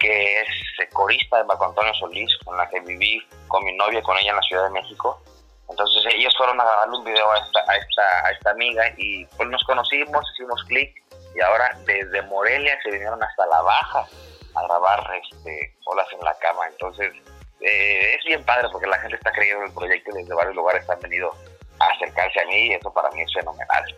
que 0.02 0.40
es 0.40 0.48
corista 0.92 1.38
de 1.38 1.44
Marco 1.44 1.66
Antonio 1.66 1.94
Solís, 1.94 2.36
con 2.44 2.56
la 2.56 2.68
que 2.68 2.80
viví 2.80 3.24
con 3.46 3.64
mi 3.64 3.72
novia, 3.76 4.02
con 4.02 4.18
ella 4.18 4.30
en 4.30 4.36
la 4.36 4.42
Ciudad 4.42 4.64
de 4.64 4.70
México. 4.70 5.22
Entonces 5.70 6.12
ellos 6.14 6.34
fueron 6.36 6.60
a 6.60 6.64
grabarle 6.64 6.98
un 6.98 7.04
video 7.04 7.30
a 7.30 7.38
esta, 7.38 7.60
a 7.68 7.76
esta, 7.76 8.26
a 8.26 8.30
esta 8.32 8.50
amiga 8.50 8.82
y 8.98 9.24
pues 9.36 9.48
nos 9.48 9.62
conocimos, 9.62 10.24
hicimos 10.34 10.62
clic 10.64 11.02
y 11.34 11.40
ahora 11.40 11.78
desde 11.86 12.20
Morelia 12.22 12.76
se 12.82 12.90
vinieron 12.90 13.22
hasta 13.22 13.46
La 13.46 13.62
Baja 13.62 14.06
a 14.54 14.62
grabar 14.64 15.10
este, 15.22 15.74
Olas 15.84 16.08
en 16.12 16.24
la 16.24 16.36
Cama. 16.40 16.66
Entonces 16.68 17.12
eh, 17.60 18.16
es 18.18 18.24
bien 18.24 18.44
padre 18.44 18.68
porque 18.70 18.88
la 18.88 18.98
gente 18.98 19.16
está 19.16 19.32
creyendo 19.32 19.62
en 19.62 19.68
el 19.68 19.74
proyecto 19.74 20.10
y 20.10 20.22
desde 20.22 20.34
varios 20.34 20.56
lugares 20.56 20.88
han 20.90 21.00
venido 21.00 21.32
a 21.78 21.86
acercarse 21.94 22.40
a 22.40 22.46
mí 22.46 22.66
y 22.66 22.72
eso 22.74 22.92
para 22.92 23.10
mí 23.12 23.22
es 23.22 23.32
fenomenal. 23.32 23.96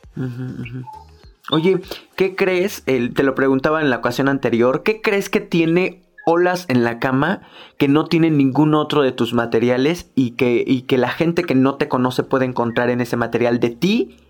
Oye, 1.50 1.80
¿qué 2.16 2.36
crees? 2.36 2.84
te 2.84 3.22
lo 3.22 3.34
preguntaba 3.34 3.80
en 3.80 3.90
la 3.90 3.96
ocasión 3.96 4.28
anterior, 4.28 4.82
¿qué 4.82 5.02
crees 5.02 5.28
que 5.28 5.40
tiene 5.40 6.02
olas 6.24 6.66
en 6.70 6.84
la 6.84 6.98
cama 6.98 7.42
que 7.78 7.86
no 7.86 8.06
tiene 8.06 8.30
ningún 8.30 8.74
otro 8.74 9.02
de 9.02 9.12
tus 9.12 9.34
materiales 9.34 10.10
y 10.14 10.36
que, 10.36 10.64
y 10.66 10.82
que 10.82 10.96
la 10.96 11.10
gente 11.10 11.44
que 11.44 11.54
no 11.54 11.76
te 11.76 11.88
conoce 11.88 12.22
puede 12.22 12.46
encontrar 12.46 12.88
en 12.88 13.02
ese 13.02 13.16
material 13.16 13.60
de 13.60 13.70
ti 13.70 14.24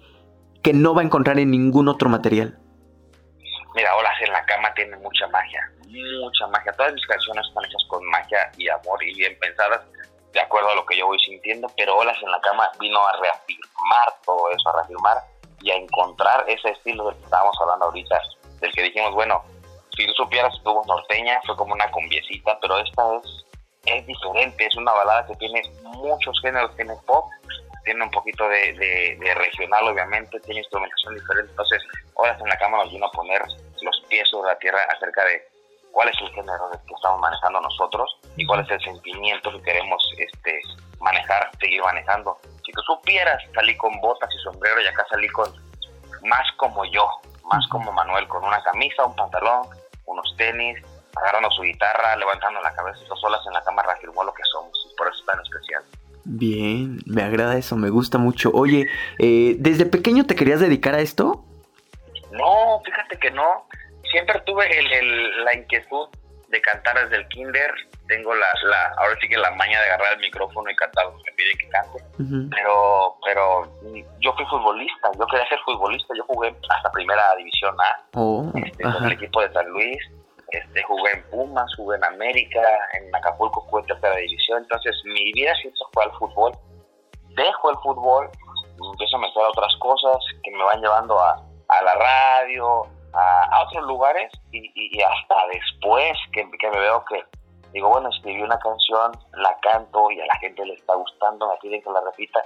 que 0.62 0.72
no 0.72 0.94
va 0.94 1.02
a 1.02 1.04
encontrar 1.04 1.38
en 1.38 1.50
ningún 1.50 1.88
otro 1.88 2.08
material? 2.08 2.58
Mira, 3.76 3.94
Olas 3.96 4.20
en 4.20 4.32
la 4.32 4.44
cama 4.46 4.72
tiene 4.74 4.96
mucha 4.96 5.26
magia, 5.28 5.60
mucha 6.20 6.46
magia. 6.48 6.72
Todas 6.72 6.94
mis 6.94 7.06
canciones 7.06 7.46
están 7.46 7.64
hechas 7.64 7.84
con 7.88 8.04
magia 8.06 8.50
y 8.56 8.68
amor 8.68 9.02
y 9.04 9.14
bien 9.14 9.36
pensadas, 9.40 9.82
de 10.32 10.40
acuerdo 10.40 10.70
a 10.70 10.74
lo 10.74 10.86
que 10.86 10.96
yo 10.96 11.06
voy 11.06 11.18
sintiendo, 11.20 11.68
pero 11.76 11.96
Olas 11.96 12.16
en 12.22 12.30
la 12.30 12.40
cama 12.40 12.70
vino 12.80 12.98
a 12.98 13.12
reafirmar 13.20 14.20
todo 14.24 14.50
eso, 14.50 14.68
a 14.70 14.80
reafirmar 14.80 15.16
y 15.64 15.70
a 15.70 15.76
encontrar 15.76 16.44
ese 16.46 16.68
estilo 16.70 17.06
del 17.06 17.16
que 17.16 17.24
estábamos 17.24 17.56
hablando 17.60 17.86
ahorita, 17.86 18.20
del 18.60 18.72
que 18.72 18.82
dijimos, 18.82 19.14
bueno, 19.14 19.42
si 19.96 20.06
tú 20.06 20.12
supieras 20.12 20.54
tuvo 20.62 20.84
norteña, 20.86 21.40
fue 21.46 21.56
como 21.56 21.72
una 21.72 21.90
combiecita, 21.90 22.58
pero 22.60 22.78
esta 22.78 23.02
es, 23.16 23.46
es 23.86 24.06
diferente, 24.06 24.66
es 24.66 24.76
una 24.76 24.92
balada 24.92 25.26
que 25.26 25.34
tiene 25.36 25.62
muchos 25.82 26.38
géneros, 26.42 26.76
tiene 26.76 26.94
pop, 27.06 27.24
tiene 27.84 28.04
un 28.04 28.10
poquito 28.10 28.46
de, 28.46 29.34
regional 29.34 29.88
obviamente, 29.88 30.38
tiene 30.40 30.60
instrumentación 30.60 31.14
diferente, 31.14 31.50
entonces 31.50 31.82
horas 32.14 32.38
en 32.40 32.48
la 32.48 32.58
cama 32.58 32.78
nos 32.84 32.92
vino 32.92 33.06
a 33.06 33.12
poner 33.12 33.42
los 33.80 34.00
pies 34.08 34.28
sobre 34.28 34.48
la 34.48 34.58
tierra 34.58 34.80
acerca 34.90 35.24
de 35.24 35.48
cuál 35.94 36.08
es 36.08 36.20
el 36.20 36.28
género 36.30 36.70
que 36.72 36.94
estamos 36.94 37.20
manejando 37.20 37.60
nosotros 37.60 38.18
y 38.36 38.44
cuál 38.44 38.60
es 38.60 38.70
el 38.70 38.80
sentimiento 38.80 39.50
que 39.52 39.62
queremos 39.62 40.02
este 40.18 40.60
manejar, 41.00 41.50
seguir 41.60 41.82
manejando. 41.82 42.36
Si 42.66 42.72
tú 42.72 42.82
supieras, 42.82 43.40
salí 43.54 43.76
con 43.76 43.98
botas 44.00 44.28
y 44.34 44.38
sombrero 44.42 44.82
y 44.82 44.86
acá 44.86 45.06
salí 45.08 45.28
con 45.28 45.48
más 46.24 46.50
como 46.56 46.84
yo, 46.86 47.06
más 47.44 47.66
como 47.68 47.92
Manuel, 47.92 48.26
con 48.26 48.44
una 48.44 48.60
camisa, 48.64 49.04
un 49.04 49.14
pantalón, 49.14 49.68
unos 50.06 50.34
tenis, 50.36 50.82
agarrando 51.16 51.50
su 51.52 51.62
guitarra, 51.62 52.16
levantando 52.16 52.60
la 52.60 52.74
cabeza 52.74 52.98
y 53.00 53.20
solas 53.20 53.40
en 53.46 53.52
la 53.52 53.62
cama 53.62 53.82
reafirmó 53.82 54.24
lo 54.24 54.34
que 54.34 54.42
somos 54.50 54.72
y 54.90 54.96
por 54.96 55.06
eso 55.06 55.20
es 55.20 55.26
tan 55.26 55.40
especial. 55.40 55.84
Bien, 56.24 56.98
me 57.06 57.22
agrada 57.22 57.56
eso, 57.56 57.76
me 57.76 57.90
gusta 57.90 58.18
mucho. 58.18 58.50
Oye, 58.52 58.86
eh, 59.18 59.56
¿desde 59.58 59.86
pequeño 59.86 60.26
te 60.26 60.34
querías 60.34 60.58
dedicar 60.58 60.94
a 60.94 61.00
esto? 61.00 61.44
No, 62.32 62.80
fíjate 62.84 63.16
que 63.18 63.30
no. 63.30 63.66
Siempre 64.14 64.38
tuve 64.46 64.70
la 65.42 65.54
inquietud 65.56 66.08
de 66.46 66.60
cantar 66.60 66.94
desde 67.02 67.16
el 67.16 67.28
kinder. 67.30 67.68
Tengo 68.06 68.32
la, 68.32 68.46
ahora 68.98 69.16
sí 69.20 69.28
que 69.28 69.36
la 69.36 69.50
maña 69.56 69.80
de 69.80 69.86
agarrar 69.86 70.12
el 70.12 70.20
micrófono 70.20 70.70
y 70.70 70.76
cantar 70.76 71.06
me 71.12 71.32
piden 71.32 71.58
que 71.58 71.68
cante. 71.68 72.04
Pero, 72.54 73.16
pero 73.24 73.64
yo 74.20 74.32
fui 74.34 74.44
futbolista, 74.46 75.10
yo 75.18 75.26
quería 75.26 75.48
ser 75.48 75.58
futbolista. 75.64 76.14
Yo 76.16 76.22
jugué 76.28 76.54
hasta 76.70 76.92
primera 76.92 77.24
división 77.38 77.74
A, 77.80 78.06
oh, 78.14 78.52
este, 78.54 78.84
con 78.84 79.04
el 79.04 79.12
equipo 79.12 79.40
de 79.40 79.52
San 79.52 79.66
Luis. 79.70 79.98
Este, 80.52 80.80
jugué 80.84 81.10
en 81.10 81.30
Pumas, 81.30 81.74
jugué 81.74 81.96
en 81.96 82.04
América, 82.04 82.62
en 82.92 83.12
Acapulco 83.16 83.62
jugué 83.62 83.82
en 83.82 83.88
tercera 83.88 84.14
división. 84.14 84.62
Entonces 84.62 84.94
mi 85.06 85.32
vida 85.32 85.52
siempre 85.56 85.80
fue 85.92 86.04
al 86.04 86.12
fútbol. 86.12 86.52
Dejo 87.34 87.70
el 87.70 87.76
fútbol, 87.78 88.30
empiezo 88.92 89.16
a 89.16 89.20
meter 89.22 89.42
a 89.42 89.48
otras 89.48 89.74
cosas 89.80 90.18
que 90.44 90.52
me 90.52 90.62
van 90.62 90.80
llevando 90.80 91.18
a, 91.18 91.32
a 91.68 91.82
la 91.82 91.94
radio, 91.94 92.86
a, 93.14 93.62
otros 93.62 93.86
lugares 93.86 94.32
y, 94.52 95.00
hasta 95.02 95.46
después 95.52 96.12
que, 96.32 96.44
me 96.44 96.78
veo 96.78 97.04
que 97.04 97.24
digo, 97.72 97.88
bueno, 97.88 98.08
escribí 98.08 98.42
una 98.42 98.58
canción, 98.58 99.12
la 99.32 99.56
canto 99.60 100.10
y 100.10 100.20
a 100.20 100.26
la 100.26 100.36
gente 100.36 100.64
le 100.64 100.74
está 100.74 100.94
gustando, 100.94 101.48
me 101.48 101.56
piden 101.58 101.82
que 101.82 101.90
la 101.90 102.00
repita, 102.00 102.40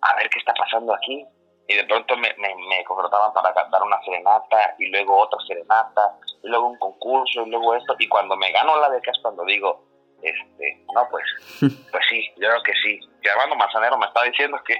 a 0.00 0.16
ver 0.16 0.28
qué 0.30 0.38
está 0.38 0.54
pasando 0.54 0.94
aquí. 0.94 1.24
Y 1.66 1.76
de 1.76 1.84
pronto 1.84 2.14
me, 2.18 2.28
me, 2.36 2.84
contrataban 2.84 3.32
para 3.32 3.54
cantar 3.54 3.82
una 3.82 3.98
serenata 4.02 4.74
y 4.78 4.90
luego 4.90 5.18
otra 5.18 5.38
serenata 5.46 6.14
y 6.42 6.48
luego 6.48 6.68
un 6.68 6.78
concurso 6.78 7.40
y 7.46 7.48
luego 7.48 7.74
esto. 7.74 7.96
Y 7.98 8.06
cuando 8.06 8.36
me 8.36 8.52
gano 8.52 8.76
la 8.76 8.90
beca 8.90 9.10
es 9.10 9.18
cuando 9.22 9.44
digo, 9.46 9.82
este, 10.20 10.84
no, 10.94 11.08
pues, 11.10 11.24
pues 11.90 12.04
sí, 12.10 12.30
yo 12.36 12.48
creo 12.48 12.62
que 12.62 12.72
sí. 12.82 13.00
Que 13.22 13.30
Armando 13.30 13.56
Manzanero 13.56 13.96
me 13.96 14.04
está 14.04 14.24
diciendo 14.24 14.58
que, 14.62 14.74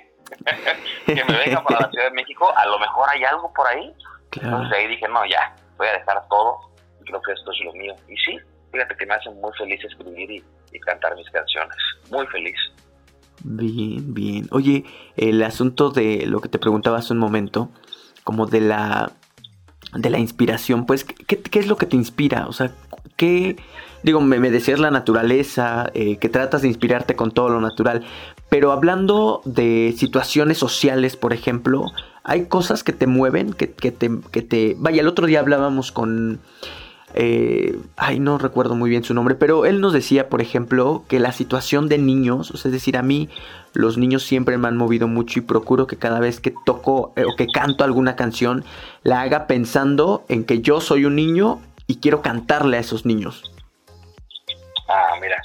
que 1.14 1.25
me 1.25 1.38
venga 1.38 1.62
para 1.62 1.81
la 1.81 1.91
Ciudad 1.91 2.05
de 2.05 2.17
México, 2.17 2.53
a 2.55 2.67
lo 2.67 2.79
mejor 2.79 3.09
hay 3.09 3.25
algo 3.25 3.50
por 3.55 3.67
ahí 3.67 3.95
entonces 4.43 4.73
ahí 4.73 4.88
dije, 4.88 5.07
no, 5.09 5.25
ya, 5.26 5.55
voy 5.76 5.88
a 5.88 5.93
dejar 5.93 6.26
todo 6.29 6.59
y 7.00 7.05
creo 7.05 7.21
que 7.23 7.33
esto 7.33 7.50
es 7.53 7.64
lo 7.64 7.73
mío. 7.75 7.95
Y 8.09 8.17
sí, 8.17 8.38
fíjate 8.73 8.97
que 8.97 9.07
me 9.07 9.14
hace 9.14 9.31
muy 9.31 9.53
feliz 9.59 9.85
escribir 9.85 10.31
y, 10.31 10.45
cantar 10.81 11.14
mis 11.17 11.31
canciones. 11.31 11.76
Muy 12.11 12.26
feliz. 12.26 12.57
Bien, 13.45 14.12
bien. 14.12 14.49
Oye, 14.50 14.85
el 15.17 15.41
asunto 15.43 15.91
de 15.91 16.26
lo 16.26 16.41
que 16.41 16.49
te 16.49 16.59
preguntaba 16.59 16.99
hace 16.99 17.12
un 17.12 17.21
momento, 17.21 17.71
como 18.25 18.47
de 18.47 18.61
la 18.61 19.12
de 19.95 20.11
la 20.11 20.19
inspiración, 20.19 20.87
pues, 20.87 21.05
¿qué, 21.05 21.41
es 21.53 21.67
lo 21.69 21.76
que 21.76 21.87
te 21.87 21.95
inspira? 21.95 22.47
O 22.49 22.53
sea, 22.53 22.73
¿qué, 23.17 23.57
digo, 24.03 24.21
me, 24.21 24.41
me 24.41 24.50
decías 24.50 24.81
la 24.81 24.91
naturaleza, 24.91 25.91
eh, 25.95 26.17
que 26.17 26.29
tratas 26.29 26.62
de 26.62 26.69
inspirarte 26.69 27.14
con 27.14 27.31
todo 27.31 27.49
lo 27.49 27.61
natural, 27.61 28.05
pero 28.49 28.73
hablando 28.73 29.41
de 29.45 29.95
situaciones 29.97 30.59
sociales, 30.59 31.17
por 31.17 31.33
ejemplo, 31.33 31.87
hay 32.25 32.47
cosas 32.47 32.83
que 32.83 32.93
te 32.93 33.07
mueven, 33.07 33.52
que, 33.52 33.66
te, 33.66 34.11
que 34.33 34.43
te... 34.43 34.75
Vaya, 34.78 35.02
el 35.02 35.09
otro 35.09 35.26
día 35.26 35.40
hablábamos 35.40 35.93
con... 35.93 36.40
Eh, 37.16 37.78
ay, 37.97 38.19
no 38.19 38.38
recuerdo 38.38 38.75
muy 38.75 38.90
bien 38.90 39.04
su 39.04 39.14
nombre, 39.14 39.37
pero 39.37 39.66
él 39.66 39.81
nos 39.81 39.93
decía, 39.93 40.28
por 40.28 40.40
ejemplo, 40.40 41.04
que 41.07 41.21
la 41.21 41.31
situación 41.31 41.88
de 41.88 41.99
niños, 41.99 42.50
o 42.50 42.57
sea, 42.57 42.71
es 42.71 42.73
decir, 42.73 42.97
a 42.97 43.02
mí 43.02 43.28
los 43.73 43.99
niños 43.99 44.25
siempre 44.25 44.59
me 44.59 44.66
han 44.66 44.76
movido 44.76 45.07
mucho 45.07 45.38
y 45.38 45.43
procuro 45.43 45.87
que 45.87 45.97
cada 45.97 46.19
vez 46.19 46.40
que 46.40 46.52
toco 46.64 47.12
eh, 47.14 47.25
o 47.25 47.37
que 47.37 47.47
canto 47.47 47.85
alguna 47.85 48.16
canción, 48.16 48.64
la 49.04 49.21
haga 49.21 49.47
pensando 49.47 50.25
en 50.28 50.45
que 50.45 50.61
yo 50.61 50.81
soy 50.81 51.04
un 51.04 51.14
niño 51.14 51.61
y 51.87 52.00
quiero 52.00 52.21
cantarle 52.21 52.78
a 52.78 52.81
esos 52.81 53.04
niños. 53.07 53.45
Ah, 54.88 55.14
mira, 55.21 55.40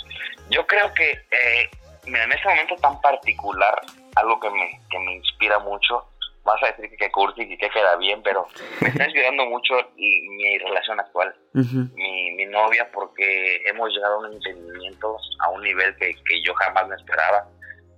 yo 0.49 0.65
creo 0.65 0.91
que 0.93 1.11
eh, 1.11 1.69
en 2.05 2.31
ese 2.31 2.47
momento 2.47 2.75
tan 2.81 2.99
particular, 3.01 3.79
algo 4.15 4.39
que 4.39 4.49
me, 4.49 4.81
que 4.89 4.97
me 4.99 5.17
inspira 5.17 5.59
mucho, 5.59 6.03
vas 6.43 6.61
a 6.63 6.67
decir 6.67 6.97
que 6.97 7.11
cursi 7.11 7.41
y 7.41 7.57
que 7.57 7.69
queda 7.69 7.95
bien, 7.97 8.21
pero 8.23 8.47
me 8.81 8.89
está 8.89 9.05
inspirando 9.05 9.45
mucho 9.45 9.73
mi 9.95 10.57
relación 10.57 10.99
actual, 10.99 11.35
mi, 11.53 12.31
mi, 12.31 12.45
novia, 12.45 12.89
porque 12.91 13.61
hemos 13.65 13.89
llegado 13.89 14.15
a 14.15 14.19
un 14.19 14.33
entendimiento 14.33 15.17
a 15.39 15.49
un 15.49 15.61
nivel 15.61 15.95
que, 15.97 16.15
que 16.25 16.41
yo 16.43 16.53
jamás 16.55 16.87
me 16.87 16.95
esperaba. 16.95 17.47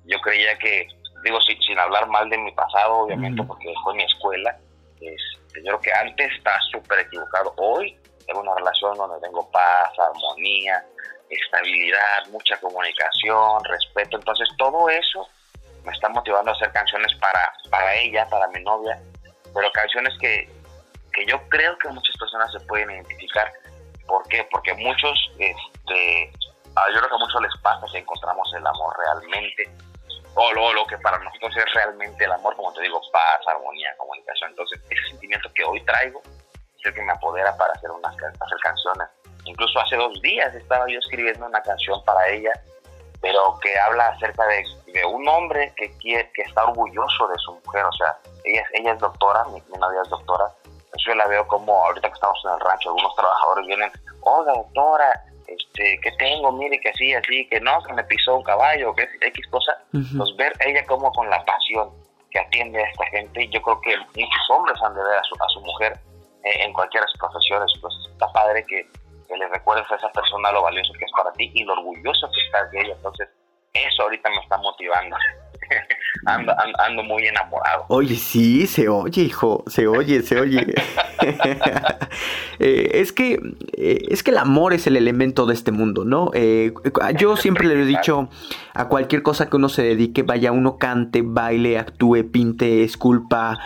Yo 0.06 0.20
creía 0.22 0.58
que, 0.58 0.88
digo, 1.24 1.40
sin, 1.42 1.60
sin 1.62 1.80
hablar 1.80 2.08
mal 2.08 2.30
de 2.30 2.38
mi 2.38 2.52
pasado, 2.52 3.00
obviamente, 3.00 3.44
porque 3.44 3.74
fue 3.84 3.94
mi 3.94 4.04
escuela, 4.04 4.58
este, 5.00 5.64
yo 5.64 5.78
creo 5.78 5.82
que 5.82 5.94
antes 5.94 6.32
estaba 6.34 6.60
súper 6.72 7.00
equivocado. 7.00 7.54
Hoy 7.58 7.98
tengo 8.26 8.42
una 8.42 8.56
relación 8.56 8.98
donde 8.98 9.20
tengo 9.26 9.50
paz, 9.52 9.92
armonía, 9.98 10.84
estabilidad, 11.30 12.28
mucha 12.32 12.60
comunicación, 12.60 13.64
respeto. 13.66 14.18
Entonces, 14.18 14.48
todo 14.58 14.90
eso 14.90 15.28
me 15.84 15.92
está 15.92 16.10
motivando 16.10 16.52
a 16.52 16.54
hacer 16.54 16.72
canciones 16.72 17.14
para, 17.20 17.54
para 17.70 17.96
ella, 17.96 18.28
para 18.28 18.48
mi 18.48 18.62
novia, 18.64 19.00
pero 19.54 19.72
canciones 19.72 20.14
que, 20.20 20.50
que 21.14 21.26
yo 21.26 21.42
creo 21.50 21.78
que 21.78 21.90
muchas 21.90 22.16
personas 22.18 22.52
se 22.52 22.60
pueden 22.62 22.92
identificar. 22.92 23.52
¿Por 24.08 24.28
qué? 24.28 24.48
Porque 24.52 24.74
muchos, 24.74 25.32
este, 25.40 26.32
yo 26.34 27.00
creo 27.00 27.10
que 27.10 27.16
a 27.16 27.18
muchos 27.18 27.42
les 27.42 27.58
pasa 27.62 27.86
que 27.92 28.00
encontramos 28.00 28.54
el 28.56 28.66
amor 28.66 28.96
realmente, 28.98 29.70
o 30.36 30.52
lo, 30.54 30.74
lo 30.74 30.86
que 30.86 30.98
para 31.00 31.18
nosotros 31.20 31.56
es 31.58 31.74
realmente 31.74 32.24
el 32.24 32.32
amor, 32.32 32.56
como 32.56 32.72
te 32.74 32.82
digo, 32.82 33.02
paz, 33.12 33.42
armonía, 33.48 33.96
comunicación. 33.98 34.52
Entonces, 34.52 34.80
ese 34.90 35.10
sentimiento 35.10 35.52
que 35.54 35.64
hoy 35.64 35.84
traigo 35.84 36.22
es 36.80 36.86
el 36.86 36.94
que 36.94 37.02
me 37.02 37.12
apodera 37.12 37.56
para 37.58 37.74
hacer, 37.74 37.92
unas, 37.92 38.16
hacer 38.16 38.58
canciones. 38.64 39.08
Incluso 39.46 39.80
hace 39.80 39.96
dos 39.98 40.22
días 40.22 40.54
estaba 40.56 40.86
yo 40.88 41.00
escribiendo 41.00 41.46
una 41.46 41.62
canción 41.62 42.04
para 42.06 42.28
ella 42.30 42.52
pero 43.22 43.60
que 43.62 43.78
habla 43.78 44.08
acerca 44.10 44.46
de, 44.48 44.66
de 44.94 45.06
un 45.06 45.28
hombre 45.28 45.74
que 45.76 45.96
quiere, 45.98 46.30
que 46.34 46.42
está 46.42 46.66
orgulloso 46.66 47.28
de 47.28 47.38
su 47.38 47.54
mujer, 47.54 47.86
o 47.86 47.92
sea, 47.94 48.18
ella, 48.44 48.66
ella 48.74 48.94
es 48.94 49.00
doctora, 49.00 49.44
mi, 49.46 49.62
novia 49.78 50.02
es 50.04 50.10
doctora, 50.10 50.46
yo 51.06 51.16
la 51.16 51.28
veo 51.28 51.48
como 51.48 51.74
ahorita 51.86 52.08
que 52.08 52.14
estamos 52.14 52.40
en 52.46 52.52
el 52.52 52.60
rancho, 52.60 52.90
algunos 52.90 53.16
trabajadores 53.16 53.68
vienen, 53.68 53.92
oiga 54.22 54.54
doctora, 54.54 55.24
este, 55.48 56.00
¿qué 56.02 56.12
tengo? 56.18 56.52
Mire 56.52 56.80
que 56.80 56.90
así, 56.90 57.14
así, 57.14 57.48
que 57.48 57.60
no, 57.60 57.82
que 57.84 57.94
me 57.94 58.04
pisó 58.06 58.38
un 58.38 58.44
caballo, 58.44 58.94
que 58.96 59.08
X 59.22 59.48
cosa, 59.50 59.78
pues 59.92 60.36
ver 60.38 60.54
ella 60.66 60.86
como 60.86 61.12
con 61.12 61.30
la 61.30 61.44
pasión 61.46 61.90
que 62.32 62.40
atiende 62.40 62.82
a 62.82 62.90
esta 62.90 63.06
gente, 63.08 63.48
yo 63.50 63.62
creo 63.62 63.82
que 63.82 63.98
muchos 63.98 64.50
hombres 64.50 64.82
han 64.82 64.96
de 64.96 65.04
ver 65.04 65.18
a 65.18 65.24
su, 65.24 65.36
a 65.36 65.50
su 65.50 65.62
mujer 65.62 66.00
eh, 66.44 66.64
en 66.64 66.74
cualquiera 66.74 67.06
de 67.06 67.20
profesiones, 67.20 67.72
pues 67.82 67.94
está 68.10 68.32
padre 68.32 68.66
que, 68.66 68.88
que 69.32 69.38
le 69.38 69.48
recuerdes 69.48 69.90
a 69.90 69.96
esa 69.96 70.12
persona 70.12 70.52
lo 70.52 70.62
valioso 70.62 70.92
que 70.94 71.06
es 71.06 71.12
para 71.16 71.32
ti 71.34 71.50
y 71.54 71.64
lo 71.64 71.74
orgulloso 71.74 72.30
que 72.32 72.42
estás 72.42 72.70
de 72.72 72.82
ella, 72.82 72.94
entonces 72.94 73.30
eso 73.74 74.04
ahorita 74.04 74.30
me 74.30 74.36
está 74.38 74.58
motivando. 74.58 75.16
ando, 76.26 76.54
ando, 76.80 77.04
muy 77.04 77.26
enamorado. 77.28 77.86
Oye, 77.88 78.16
sí, 78.16 78.68
se 78.68 78.90
oye, 78.90 79.24
hijo, 79.24 79.64
se 79.68 79.88
oye, 79.88 80.22
se 80.22 80.40
oye. 80.40 80.74
Eh, 82.64 83.00
es 83.02 83.12
que 83.12 83.40
eh, 83.74 84.06
es 84.10 84.22
que 84.22 84.30
el 84.30 84.38
amor 84.38 84.74
es 84.74 84.86
el 84.86 84.96
elemento 84.96 85.48
de 85.48 85.56
este 85.56 85.72
mundo, 85.72 86.06
¿no? 86.06 86.30
Eh, 86.36 86.72
yo 87.18 87.36
siempre 87.36 87.68
le 87.68 87.82
he 87.82 87.86
dicho 87.86 88.30
a 88.76 88.88
cualquier 88.88 89.24
cosa 89.24 89.50
que 89.50 89.56
uno 89.56 89.68
se 89.68 89.82
dedique, 89.82 90.22
vaya, 90.22 90.52
uno 90.52 90.78
cante, 90.78 91.24
baile, 91.24 91.80
actúe, 91.80 92.30
pinte, 92.32 92.84
esculpa, 92.84 93.58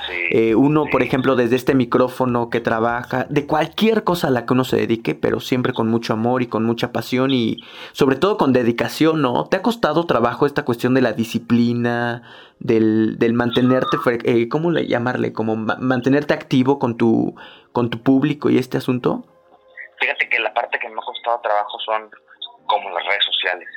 uno, 0.56 0.86
por 0.90 1.04
ejemplo, 1.04 1.36
desde 1.36 1.58
este 1.58 1.76
micrófono 1.76 2.50
que 2.50 2.62
trabaja, 2.62 3.26
de 3.30 3.46
cualquier 3.46 4.06
cosa 4.06 4.28
a 4.28 4.32
la 4.32 4.46
que 4.46 4.54
uno 4.54 4.64
se 4.64 4.78
dedique, 4.78 5.14
pero 5.14 5.42
siempre 5.42 5.74
con 5.74 5.90
mucho 5.90 6.14
amor 6.14 6.42
y 6.42 6.48
con 6.48 6.64
mucha 6.64 6.94
pasión 6.94 7.32
y 7.32 7.58
sobre 7.92 8.16
todo 8.16 8.38
con 8.38 8.54
dedicación, 8.54 9.22
¿no? 9.22 9.46
¿Te 9.48 9.58
ha 9.58 9.62
costado 9.62 10.06
trabajo 10.06 10.46
esta 10.46 10.64
cuestión 10.64 10.94
de 10.94 11.02
la 11.02 11.12
disciplina? 11.12 12.24
Del, 12.60 13.18
del 13.18 13.34
mantenerte, 13.34 13.98
eh, 14.24 14.50
¿cómo 14.50 14.72
le 14.72 14.88
llamarle? 14.88 15.34
Como 15.34 15.56
mantenerte 15.56 16.34
activo 16.34 16.80
con 16.80 16.98
tu, 16.98 17.36
con 17.72 17.90
tu 17.90 18.02
público 18.02 18.50
y 18.50 18.58
este 18.58 18.78
asunto? 18.78 19.26
Fíjate 20.00 20.30
que 20.30 20.40
la 20.40 20.54
parte 20.54 20.80
que 20.80 20.90
me 20.90 20.96
ha 20.96 21.06
costado 21.06 21.40
trabajo 21.42 21.80
son 21.80 22.10
como 22.68 22.90
las 22.90 23.06
redes 23.06 23.26
sociales. 23.26 23.68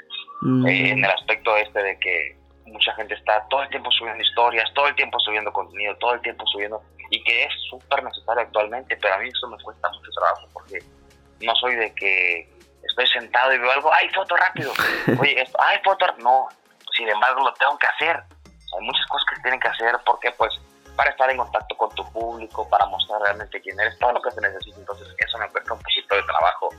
Mm. 0.43 0.67
Eh, 0.67 0.91
en 0.91 0.99
el 1.05 1.11
aspecto 1.11 1.57
este 1.57 1.83
de 1.83 1.99
que 1.99 2.37
mucha 2.67 2.93
gente 2.95 3.15
está 3.15 3.47
todo 3.49 3.63
el 3.63 3.69
tiempo 3.71 3.91
subiendo 3.91 4.23
historias, 4.23 4.73
todo 4.75 4.89
el 4.89 4.95
tiempo 4.95 5.19
subiendo 5.21 5.53
contenido, 5.53 5.97
todo 5.97 6.15
el 6.15 6.21
tiempo 6.21 6.47
subiendo, 6.47 6.83
y 7.11 7.23
que 7.25 7.45
es 7.45 7.53
súper 7.71 8.03
necesario 8.05 8.43
actualmente, 8.43 8.97
pero 8.97 9.15
a 9.15 9.19
mí 9.19 9.29
eso 9.29 9.49
me 9.49 9.59
cuesta 9.63 9.89
mucho 9.91 10.11
trabajo 10.13 10.49
porque 10.53 10.79
no 11.41 11.55
soy 11.57 11.77
de 11.77 11.95
que 11.95 12.49
estoy 12.83 13.07
sentado 13.07 13.55
y 13.55 13.59
veo 13.59 13.71
algo, 13.71 13.91
ay, 13.93 14.09
foto 14.11 14.37
rápido, 14.37 14.73
oye, 15.21 15.41
esto, 15.41 15.59
ay, 15.61 15.79
foto, 15.83 16.07
no, 16.19 16.49
sin 16.93 17.09
embargo 17.09 17.43
lo 17.45 17.53
tengo 17.55 17.79
que 17.79 17.87
hacer, 17.87 18.23
hay 18.77 18.85
muchas 18.85 19.07
cosas 19.07 19.27
que 19.31 19.37
se 19.37 19.43
tienen 19.43 19.61
que 19.61 19.69
hacer 19.69 19.95
porque 20.05 20.31
pues 20.33 20.59
para 20.99 21.11
estar 21.11 21.31
en 21.31 21.37
contacto 21.37 21.77
con 21.77 21.95
tu 21.95 22.05
público, 22.11 22.69
para 22.69 22.85
mostrar 22.87 23.23
realmente 23.23 23.61
quién 23.61 23.79
eres, 23.79 23.97
todo 24.01 24.13
lo 24.13 24.21
que 24.21 24.33
se 24.33 24.41
necesita. 24.41 24.81
Entonces, 24.81 25.07
eso 25.17 25.39
me 25.39 25.49
cuesta 25.49 25.73
un 25.73 25.79
poquito 25.79 26.17
de 26.17 26.23
trabajo 26.25 26.71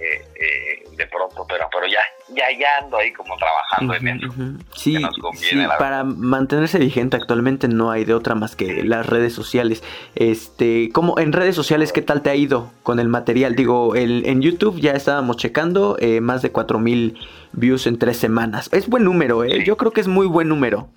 eh, 0.00 0.26
eh, 0.34 0.96
de 0.96 1.06
pronto, 1.06 1.46
pero, 1.48 1.68
pero 1.72 1.86
ya, 1.86 2.00
ya, 2.30 2.46
ya 2.58 2.78
ando 2.82 2.96
ahí 2.96 3.12
como 3.12 3.36
trabajando 3.36 3.94
en 3.94 4.08
eso. 4.08 4.32
Sí, 4.74 4.96
sí 5.34 5.64
para 5.78 6.02
mantenerse 6.02 6.80
vigente 6.80 7.18
actualmente 7.18 7.68
no 7.68 7.92
hay 7.92 8.04
de 8.04 8.14
otra 8.14 8.34
más 8.34 8.56
que 8.56 8.82
las 8.82 9.06
redes 9.06 9.32
sociales. 9.32 9.84
Este, 10.16 10.90
como 10.92 11.20
en 11.20 11.32
redes 11.32 11.54
sociales, 11.54 11.92
¿qué 11.92 12.02
tal 12.02 12.22
te 12.22 12.30
ha 12.30 12.34
ido 12.34 12.72
con 12.82 12.98
el 12.98 13.06
material? 13.06 13.54
Digo, 13.54 13.94
el, 13.94 14.26
en 14.26 14.42
YouTube 14.42 14.80
ya 14.80 14.90
estábamos 14.90 15.36
checando 15.36 15.96
eh, 16.00 16.20
más 16.20 16.42
de 16.42 16.50
4000 16.50 17.16
views 17.52 17.86
en 17.86 18.00
tres 18.00 18.16
semanas. 18.16 18.68
Es 18.72 18.88
buen 18.88 19.04
número, 19.04 19.44
¿eh? 19.44 19.62
Yo 19.64 19.76
creo 19.76 19.92
que 19.92 20.00
es 20.00 20.08
muy 20.08 20.26
buen 20.26 20.48
número. 20.48 20.88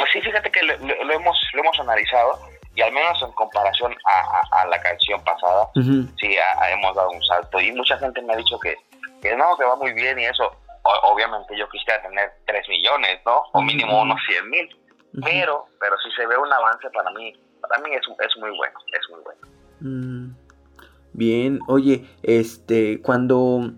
Pues 0.00 0.12
sí, 0.14 0.20
fíjate 0.22 0.50
que 0.50 0.62
lo, 0.62 0.72
hemos, 1.12 1.38
lo 1.52 1.60
hemos 1.60 1.78
analizado 1.78 2.40
y 2.74 2.80
al 2.80 2.90
menos 2.90 3.22
en 3.22 3.30
comparación 3.32 3.94
a, 4.06 4.66
la 4.66 4.80
canción 4.80 5.22
pasada, 5.24 5.68
sí 5.74 6.36
hemos 6.70 6.96
dado 6.96 7.10
un 7.10 7.22
salto 7.22 7.60
y 7.60 7.70
mucha 7.72 7.98
gente 7.98 8.22
me 8.22 8.32
ha 8.32 8.36
dicho 8.36 8.58
que, 8.60 8.74
que 9.20 9.36
no, 9.36 9.54
que 9.58 9.64
va 9.64 9.76
muy 9.76 9.92
bien 9.92 10.18
y 10.18 10.24
eso. 10.24 10.50
obviamente 11.02 11.54
yo 11.58 11.68
quisiera 11.68 12.00
tener 12.00 12.32
3 12.46 12.68
millones, 12.70 13.20
¿no? 13.26 13.42
O 13.52 13.60
mínimo 13.60 14.00
unos 14.00 14.18
100 14.26 14.48
mil. 14.48 14.76
Pero, 15.22 15.66
pero 15.78 15.96
si 15.98 16.10
se 16.12 16.26
ve 16.26 16.38
un 16.38 16.50
avance 16.50 16.88
para 16.90 17.10
mí, 17.10 17.34
para 17.60 17.82
mí 17.82 17.90
es, 17.94 18.06
es 18.26 18.36
muy 18.38 18.56
bueno, 18.56 18.78
es 18.92 19.10
muy 19.10 19.20
bueno. 19.22 19.40
Mm. 19.80 20.34
Bien, 21.12 21.58
oye, 21.66 22.06
este, 22.22 23.02
cuando 23.02 23.72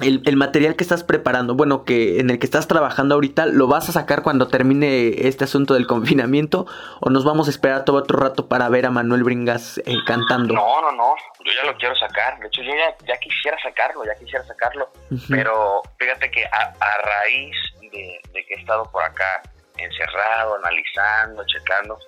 el, 0.00 0.36
material 0.36 0.74
que 0.74 0.82
estás 0.82 1.04
preparando, 1.04 1.54
bueno, 1.54 1.84
que 1.84 2.18
en 2.18 2.30
el 2.30 2.38
que 2.38 2.46
estás 2.46 2.66
trabajando 2.66 3.14
ahorita, 3.14 3.46
¿lo 3.46 3.66
vas 3.66 3.88
a 3.88 3.92
sacar 3.92 4.22
cuando 4.22 4.48
termine 4.48 5.28
este 5.28 5.44
asunto 5.44 5.74
del 5.74 5.86
confinamiento? 5.86 6.66
¿O 7.00 7.10
nos 7.10 7.24
vamos 7.24 7.46
a 7.46 7.50
esperar 7.50 7.84
todo 7.84 7.98
otro 7.98 8.18
rato 8.18 8.48
para 8.48 8.68
ver 8.68 8.86
a 8.86 8.90
Manuel 8.90 9.22
Bringas 9.22 9.78
eh, 9.84 9.96
cantando? 10.06 10.54
No, 10.54 10.80
no, 10.80 10.92
no, 10.92 11.14
yo 11.44 11.52
ya 11.52 11.70
lo 11.70 11.76
quiero 11.76 11.94
sacar. 11.96 12.38
De 12.40 12.46
hecho, 12.46 12.62
yo 12.62 12.72
ya, 13.06 13.16
quisiera 13.18 13.56
sacarlo, 13.62 14.04
ya 14.04 14.14
quisiera 14.14 14.44
sacarlo. 14.46 14.90
Pero 15.28 15.82
fíjate 15.98 16.30
que 16.30 16.44
a, 16.46 16.74
raíz 17.04 17.56
de, 17.80 18.20
que 18.32 18.54
he 18.54 18.60
estado 18.60 18.90
por 18.90 19.02
acá 19.02 19.42
encerrado, 19.76 20.56
analizando, 20.56 21.44
checando, 21.46 21.98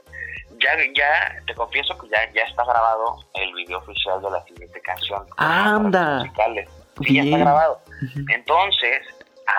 ya, 0.58 0.70
ya 0.94 1.44
te 1.46 1.54
confieso 1.54 1.98
que 1.98 2.08
ya, 2.08 2.32
ya 2.32 2.42
está 2.42 2.64
grabado 2.64 3.18
el 3.34 3.52
video 3.54 3.78
oficial 3.78 4.22
de 4.22 4.30
la 4.30 4.42
siguiente 4.44 4.80
canción. 4.80 5.26
¡Anda! 5.36 6.20
Musicales 6.20 6.83
ya 7.08 7.22
está 7.22 7.38
grabado. 7.38 7.80
Entonces, 8.28 9.02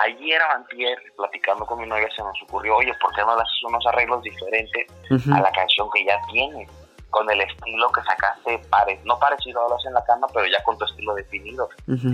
ayer 0.04 0.40
o 0.42 0.52
antier, 0.52 0.98
platicando 1.16 1.66
con 1.66 1.80
mi 1.80 1.86
novia, 1.86 2.08
se 2.14 2.22
nos 2.22 2.40
ocurrió, 2.42 2.76
oye, 2.76 2.92
¿por 3.00 3.14
qué 3.14 3.22
no 3.22 3.36
le 3.36 3.42
haces 3.42 3.62
unos 3.64 3.86
arreglos 3.86 4.22
diferentes 4.22 4.86
a 5.32 5.40
la 5.40 5.50
canción 5.52 5.88
que 5.92 6.04
ya 6.04 6.20
tienes? 6.30 6.68
Con 7.10 7.30
el 7.30 7.40
estilo 7.40 7.90
que 7.92 8.02
sacaste, 8.02 8.58
pare, 8.70 9.00
no 9.04 9.18
parecido 9.18 9.64
a 9.64 9.68
lo 9.68 9.76
en 9.86 9.94
la 9.94 10.04
cama, 10.04 10.26
pero 10.34 10.46
ya 10.46 10.62
con 10.64 10.76
tu 10.76 10.84
estilo 10.84 11.14
definido. 11.14 11.68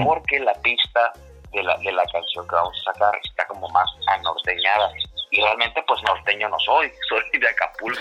Porque 0.05 0.39
la 0.39 0.55
pista 0.55 1.13
de 1.53 1.63
la, 1.63 1.77
de 1.79 1.93
la 1.93 2.05
canción 2.07 2.47
que 2.47 2.55
vamos 2.55 2.77
a 2.81 2.93
sacar 2.93 3.15
está 3.25 3.47
como 3.47 3.69
más 3.71 3.89
anorteñada. 4.07 4.93
Y 5.31 5.41
realmente, 5.41 5.83
pues 5.87 6.01
norteño 6.03 6.49
no 6.49 6.59
soy, 6.61 6.93
soy 7.09 7.41
de 7.41 7.49
Acapulco. 7.49 8.01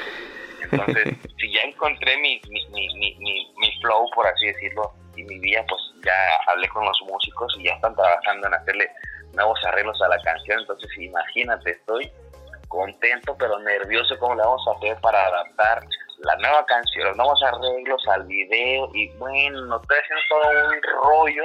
Entonces, 0.69 1.17
si 1.39 1.53
ya 1.53 1.61
encontré 1.61 2.17
mi, 2.17 2.41
mi, 2.49 2.67
mi, 2.69 3.15
mi, 3.17 3.53
mi 3.57 3.81
flow, 3.81 4.09
por 4.13 4.27
así 4.27 4.47
decirlo, 4.47 4.93
y 5.15 5.23
mi 5.23 5.39
vida, 5.39 5.63
pues 5.67 5.81
ya 6.05 6.51
hablé 6.51 6.67
con 6.69 6.85
los 6.85 6.99
músicos 7.07 7.53
y 7.59 7.65
ya 7.65 7.73
están 7.73 7.95
trabajando 7.95 8.47
en 8.47 8.53
hacerle 8.53 8.89
nuevos 9.33 9.59
arreglos 9.65 10.01
a 10.01 10.07
la 10.07 10.19
canción. 10.21 10.59
Entonces, 10.59 10.89
imagínate, 10.97 11.71
estoy 11.71 12.11
contento 12.71 13.35
pero 13.37 13.59
nervioso 13.59 14.17
cómo 14.17 14.33
le 14.33 14.43
vamos 14.43 14.65
a 14.67 14.77
hacer 14.77 14.97
para 15.01 15.25
adaptar 15.25 15.83
la 16.19 16.35
nueva 16.37 16.65
canción, 16.65 17.07
los 17.07 17.17
nuevos 17.17 17.43
arreglos 17.43 18.07
al 18.07 18.23
video 18.25 18.89
y 18.93 19.09
bueno, 19.17 19.65
no 19.65 19.81
estoy 19.81 19.97
haciendo 19.97 20.23
todo 20.29 20.69
un 20.69 20.81
rollo, 21.03 21.43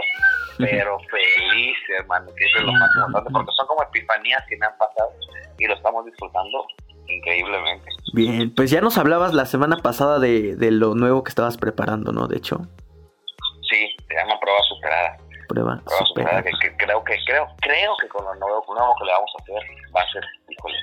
pero 0.59 0.98
feliz, 1.11 1.76
hermano, 1.98 2.26
que 2.37 2.44
eso 2.44 2.59
es 2.59 2.64
lo 2.64 2.72
más 2.72 2.90
importante, 2.94 3.31
porque 3.33 3.52
son 3.57 3.66
como 3.66 3.83
epifanías 3.83 4.44
que 4.48 4.57
me 4.59 4.66
han 4.66 4.76
pasado 4.79 5.12
y 5.59 5.66
lo 5.66 5.74
estamos 5.74 6.05
disfrutando 6.05 6.66
increíblemente. 7.09 7.88
Bien, 8.12 8.55
pues 8.55 8.70
ya 8.70 8.81
nos 8.81 8.98
hablabas 8.98 9.33
la 9.33 9.46
semana 9.46 9.79
pasada 9.79 10.18
de, 10.18 10.57
de 10.57 10.70
lo 10.70 10.94
nuevo 10.94 11.24
que 11.24 11.31
estabas 11.31 11.57
preparando, 11.57 12.12
¿no? 12.12 12.29
De 12.29 12.37
hecho. 12.37 12.66
Prueba. 15.49 15.81
Prueba, 15.85 16.07
superada. 16.07 16.42
que, 16.42 16.51
creo 16.77 17.05
que 17.05 17.16
creo 17.25 17.46
creo 17.61 17.96
que 18.01 18.09
con 18.09 18.25
lo 18.25 18.35
nuevo, 18.35 18.64
nuevo 18.75 18.94
que 18.99 19.05
le 19.05 19.12
vamos 19.12 19.31
a 19.38 19.42
hacer 19.42 19.62
va 19.94 20.01
a 20.03 20.11
ser, 20.11 20.25
híjole, 20.51 20.77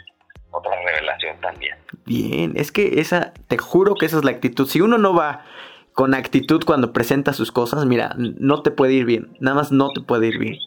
otra 0.52 0.76
revelación 0.84 1.40
también. 1.42 1.78
Bien, 2.06 2.54
es 2.56 2.72
que 2.72 3.00
esa, 3.00 3.34
te 3.48 3.58
juro 3.58 3.96
que 3.96 4.06
esa 4.06 4.18
es 4.18 4.24
la 4.24 4.32
actitud. 4.32 4.68
Si 4.68 4.82
uno 4.82 4.98
no 4.98 5.14
va 5.14 5.46
con 5.94 6.14
actitud 6.14 6.64
cuando 6.66 6.94
presenta 6.94 7.34
sus 7.34 7.52
cosas, 7.52 7.86
mira, 7.86 8.14
no 8.18 8.62
te 8.62 8.72
puede 8.72 8.94
ir 8.94 9.06
bien. 9.06 9.36
Nada 9.40 9.56
más 9.56 9.72
no 9.72 9.92
te 9.92 10.02
puede 10.02 10.28
ir 10.28 10.40
bien. 10.40 10.58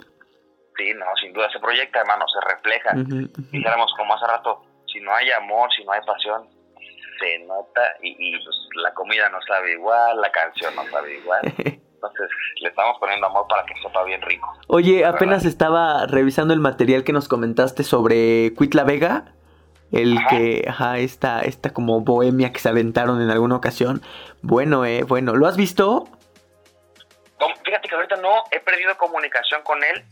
Sí, 0.76 0.92
no, 0.94 1.06
sin 1.20 1.32
duda 1.32 1.50
se 1.50 1.58
proyecta, 1.58 2.00
hermano, 2.00 2.26
se 2.28 2.54
refleja. 2.54 2.90
Dijéramos 3.50 3.92
como 3.96 4.14
hace 4.14 4.26
rato, 4.26 4.62
si 4.92 5.00
no 5.00 5.14
hay 5.14 5.30
amor, 5.30 5.70
si 5.74 5.84
no 5.84 5.92
hay 5.92 6.00
pasión, 6.06 6.48
se 7.18 7.38
nota 7.40 7.80
y, 8.02 8.14
y 8.18 8.44
pues, 8.44 8.56
la 8.82 8.92
comida 8.92 9.28
no 9.30 9.40
sabe 9.42 9.72
igual, 9.72 10.20
la 10.20 10.30
canción 10.30 10.74
no 10.74 10.84
sabe 10.90 11.16
igual. 11.16 11.40
Entonces 11.96 12.30
le 12.60 12.68
estamos 12.68 12.96
poniendo 13.00 13.26
amor 13.26 13.46
para 13.48 13.64
que 13.64 13.74
sepa 13.80 14.04
bien 14.04 14.20
rico. 14.22 14.52
Oye, 14.68 15.04
apenas 15.04 15.44
estaba 15.44 16.06
revisando 16.06 16.52
el 16.54 16.60
material 16.60 17.04
que 17.04 17.12
nos 17.12 17.28
comentaste 17.28 17.82
sobre 17.82 18.52
Cuitla 18.54 18.84
Vega. 18.84 19.32
El 19.92 20.18
que, 20.28 20.64
ajá, 20.68 20.98
esta, 20.98 21.42
esta 21.42 21.72
como 21.72 22.00
bohemia 22.00 22.52
que 22.52 22.58
se 22.58 22.68
aventaron 22.68 23.22
en 23.22 23.30
alguna 23.30 23.56
ocasión. 23.56 24.02
Bueno, 24.42 24.84
eh, 24.84 25.04
bueno, 25.04 25.34
¿lo 25.34 25.46
has 25.46 25.56
visto? 25.56 26.08
fíjate 27.64 27.88
que 27.88 27.94
ahorita 27.94 28.16
no, 28.16 28.44
he 28.50 28.60
perdido 28.60 28.96
comunicación 28.96 29.60
con 29.62 29.78
él. 29.82 30.04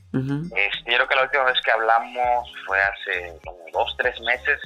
este, 0.57 0.91
yo 0.91 0.97
creo 0.97 1.09
que 1.09 1.15
la 1.15 1.23
última 1.23 1.45
vez 1.45 1.61
que 1.65 1.71
hablamos 1.71 2.53
fue 2.67 2.79
hace 2.81 3.39
como 3.45 3.59
dos, 3.73 3.95
tres 3.97 4.21
meses 4.21 4.61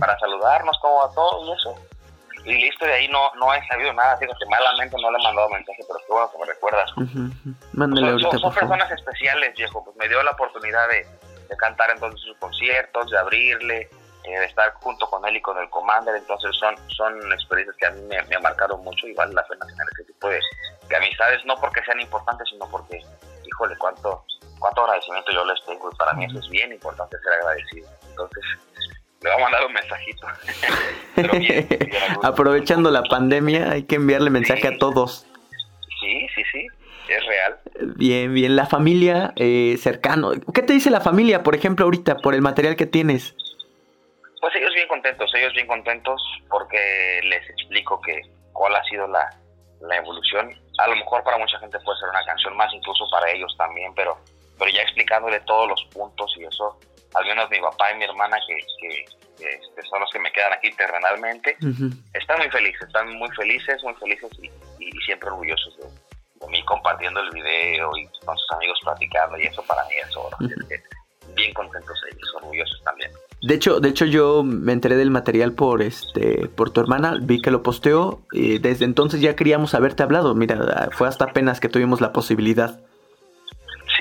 para 0.00 0.18
saludarnos, 0.18 0.76
cómo 0.80 0.96
va 1.06 1.14
todo 1.14 1.46
y 1.46 1.52
eso 1.52 1.74
y 2.44 2.54
listo, 2.54 2.84
de 2.84 2.94
ahí 2.94 3.08
no, 3.08 3.32
no 3.34 3.54
he 3.54 3.66
sabido 3.66 3.92
nada, 3.92 4.16
fíjate, 4.16 4.46
malamente 4.46 4.96
no 5.00 5.10
le 5.10 5.18
he 5.18 5.22
mandado 5.22 5.48
mensaje, 5.50 5.82
pero 5.86 5.98
qué 6.06 6.12
bueno 6.12 6.30
que 6.30 6.38
me 6.38 6.46
recuerdas. 6.46 6.90
Mándale 7.72 8.20
son, 8.20 8.38
son, 8.38 8.54
personas 8.54 8.90
especiales, 8.90 9.54
viejo, 9.54 9.84
pues 9.84 9.96
me 9.96 10.08
dio 10.08 10.22
la 10.22 10.32
oportunidad 10.32 10.88
de, 10.88 11.06
de 11.48 11.56
cantar 11.56 11.90
entonces 11.90 12.20
sus 12.20 12.36
conciertos, 12.38 13.10
de 13.10 13.18
abrirle, 13.18 13.88
eh, 14.24 14.38
de 14.38 14.44
estar 14.46 14.72
junto 14.74 15.08
con 15.08 15.26
él 15.26 15.36
y 15.36 15.40
con 15.40 15.58
el 15.58 15.68
Commander, 15.68 16.14
entonces 16.14 16.54
son, 16.56 16.76
son 16.88 17.32
experiencias 17.32 17.76
que 17.76 17.86
a 17.86 17.90
mí 17.90 18.02
me, 18.02 18.22
me 18.22 18.36
han 18.36 18.42
marcado 18.42 18.78
mucho 18.78 19.08
y 19.08 19.14
vale 19.14 19.34
la 19.34 19.44
pena 19.46 19.66
tener 19.66 19.86
ese 19.94 20.04
tipo 20.04 20.28
de, 20.28 20.40
amistades, 20.96 21.44
no 21.46 21.56
porque 21.56 21.82
sean 21.84 22.00
importantes, 22.00 22.46
sino 22.50 22.68
porque, 22.70 23.00
híjole, 23.44 23.76
cuánto, 23.78 24.24
cuánto 24.58 24.82
agradecimiento 24.82 25.32
yo 25.32 25.44
les 25.44 25.64
tengo 25.64 25.90
y 25.90 25.96
para 25.96 26.12
mí 26.12 26.26
eso 26.26 26.38
es 26.38 26.48
bien 26.50 26.70
importante 26.70 27.16
ser 27.18 27.32
agradecido. 27.32 27.88
Entonces, 28.10 28.44
le 29.22 29.30
vamos 29.30 29.46
a 29.46 29.50
mandar 29.50 29.66
un 29.66 29.72
mensajito. 29.72 30.26
Aprovechando 32.22 32.90
la 32.90 33.02
pandemia, 33.02 33.70
hay 33.70 33.84
que 33.84 33.96
enviarle 33.96 34.30
mensaje 34.30 34.66
a 34.68 34.78
todos. 34.78 35.26
Sí, 36.00 36.26
sí, 36.34 36.42
sí, 36.52 36.66
es 37.08 37.26
real. 37.26 37.58
Bien, 37.96 38.34
bien. 38.34 38.56
La 38.56 38.66
familia 38.66 39.32
eh, 39.36 39.76
cercano. 39.78 40.32
¿Qué 40.52 40.62
te 40.62 40.72
dice 40.72 40.90
la 40.90 41.00
familia, 41.00 41.42
por 41.42 41.54
ejemplo, 41.54 41.84
ahorita, 41.84 42.16
por 42.18 42.34
el 42.34 42.42
material 42.42 42.76
que 42.76 42.86
tienes? 42.86 43.36
Pues 44.40 44.56
ellos 44.56 44.74
bien 44.74 44.88
contentos, 44.88 45.32
ellos 45.34 45.52
bien 45.54 45.68
contentos 45.68 46.20
porque 46.50 47.20
les 47.22 47.48
explico 47.50 48.00
que 48.00 48.22
cuál 48.52 48.74
ha 48.74 48.82
sido 48.84 49.06
la, 49.06 49.30
la 49.82 49.96
evolución. 49.96 50.50
A 50.78 50.88
lo 50.88 50.96
mejor 50.96 51.22
para 51.22 51.38
mucha 51.38 51.58
gente 51.60 51.78
puede 51.80 51.98
ser 52.00 52.08
una 52.08 52.24
canción 52.24 52.56
más, 52.56 52.72
incluso 52.74 53.08
para 53.10 53.30
ellos 53.30 53.54
también, 53.56 53.94
pero, 53.94 54.18
pero 54.58 54.70
ya 54.70 54.82
explicándole 54.82 55.38
todos 55.40 55.68
los 55.68 55.84
puntos 55.92 56.34
y 56.36 56.44
eso, 56.44 56.76
al 57.14 57.26
menos 57.26 57.50
mi 57.50 57.60
papá 57.60 57.92
y 57.92 57.98
mi 57.98 58.04
hermana, 58.04 58.38
que, 58.46 58.56
que, 58.80 59.04
este, 59.38 59.82
son 59.88 60.00
los 60.00 60.10
que 60.10 60.18
me 60.18 60.32
quedan 60.32 60.52
aquí 60.52 60.70
terrenalmente, 60.72 61.56
están 62.14 62.38
muy 62.38 62.50
felices, 62.50 62.82
están 62.82 63.12
muy 63.14 63.28
felices, 63.30 63.82
muy 63.82 63.94
felices 63.94 64.30
y, 64.40 64.50
siempre 65.04 65.30
orgullosos 65.30 65.76
de, 65.78 66.46
mí 66.48 66.64
compartiendo 66.64 67.20
el 67.20 67.30
video 67.30 67.96
y 67.96 68.04
con 68.24 68.36
sus 68.36 68.50
amigos 68.52 68.78
platicando 68.82 69.38
y 69.38 69.44
eso 69.44 69.62
para 69.62 69.84
mí 69.84 69.94
es 70.02 70.16
oro. 70.16 70.36
bien 71.36 71.54
contentos 71.54 72.00
ellos, 72.12 72.34
orgullosos 72.34 72.82
también. 72.84 73.10
De 73.42 73.54
hecho, 73.54 73.80
de 73.80 73.88
hecho 73.88 74.04
yo 74.04 74.42
me 74.42 74.72
enteré 74.72 74.96
del 74.96 75.10
material 75.10 75.52
por 75.52 75.82
este 75.82 76.48
por 76.48 76.70
tu 76.70 76.80
hermana, 76.80 77.16
vi 77.20 77.40
que 77.40 77.50
lo 77.50 77.62
posteó 77.62 78.22
y 78.32 78.58
desde 78.58 78.84
entonces 78.84 79.20
ya 79.20 79.34
queríamos 79.34 79.74
haberte 79.74 80.02
hablado. 80.02 80.34
Mira, 80.34 80.90
fue 80.92 81.08
hasta 81.08 81.26
apenas 81.26 81.58
que 81.58 81.68
tuvimos 81.68 82.00
la 82.00 82.12
posibilidad. 82.12 82.80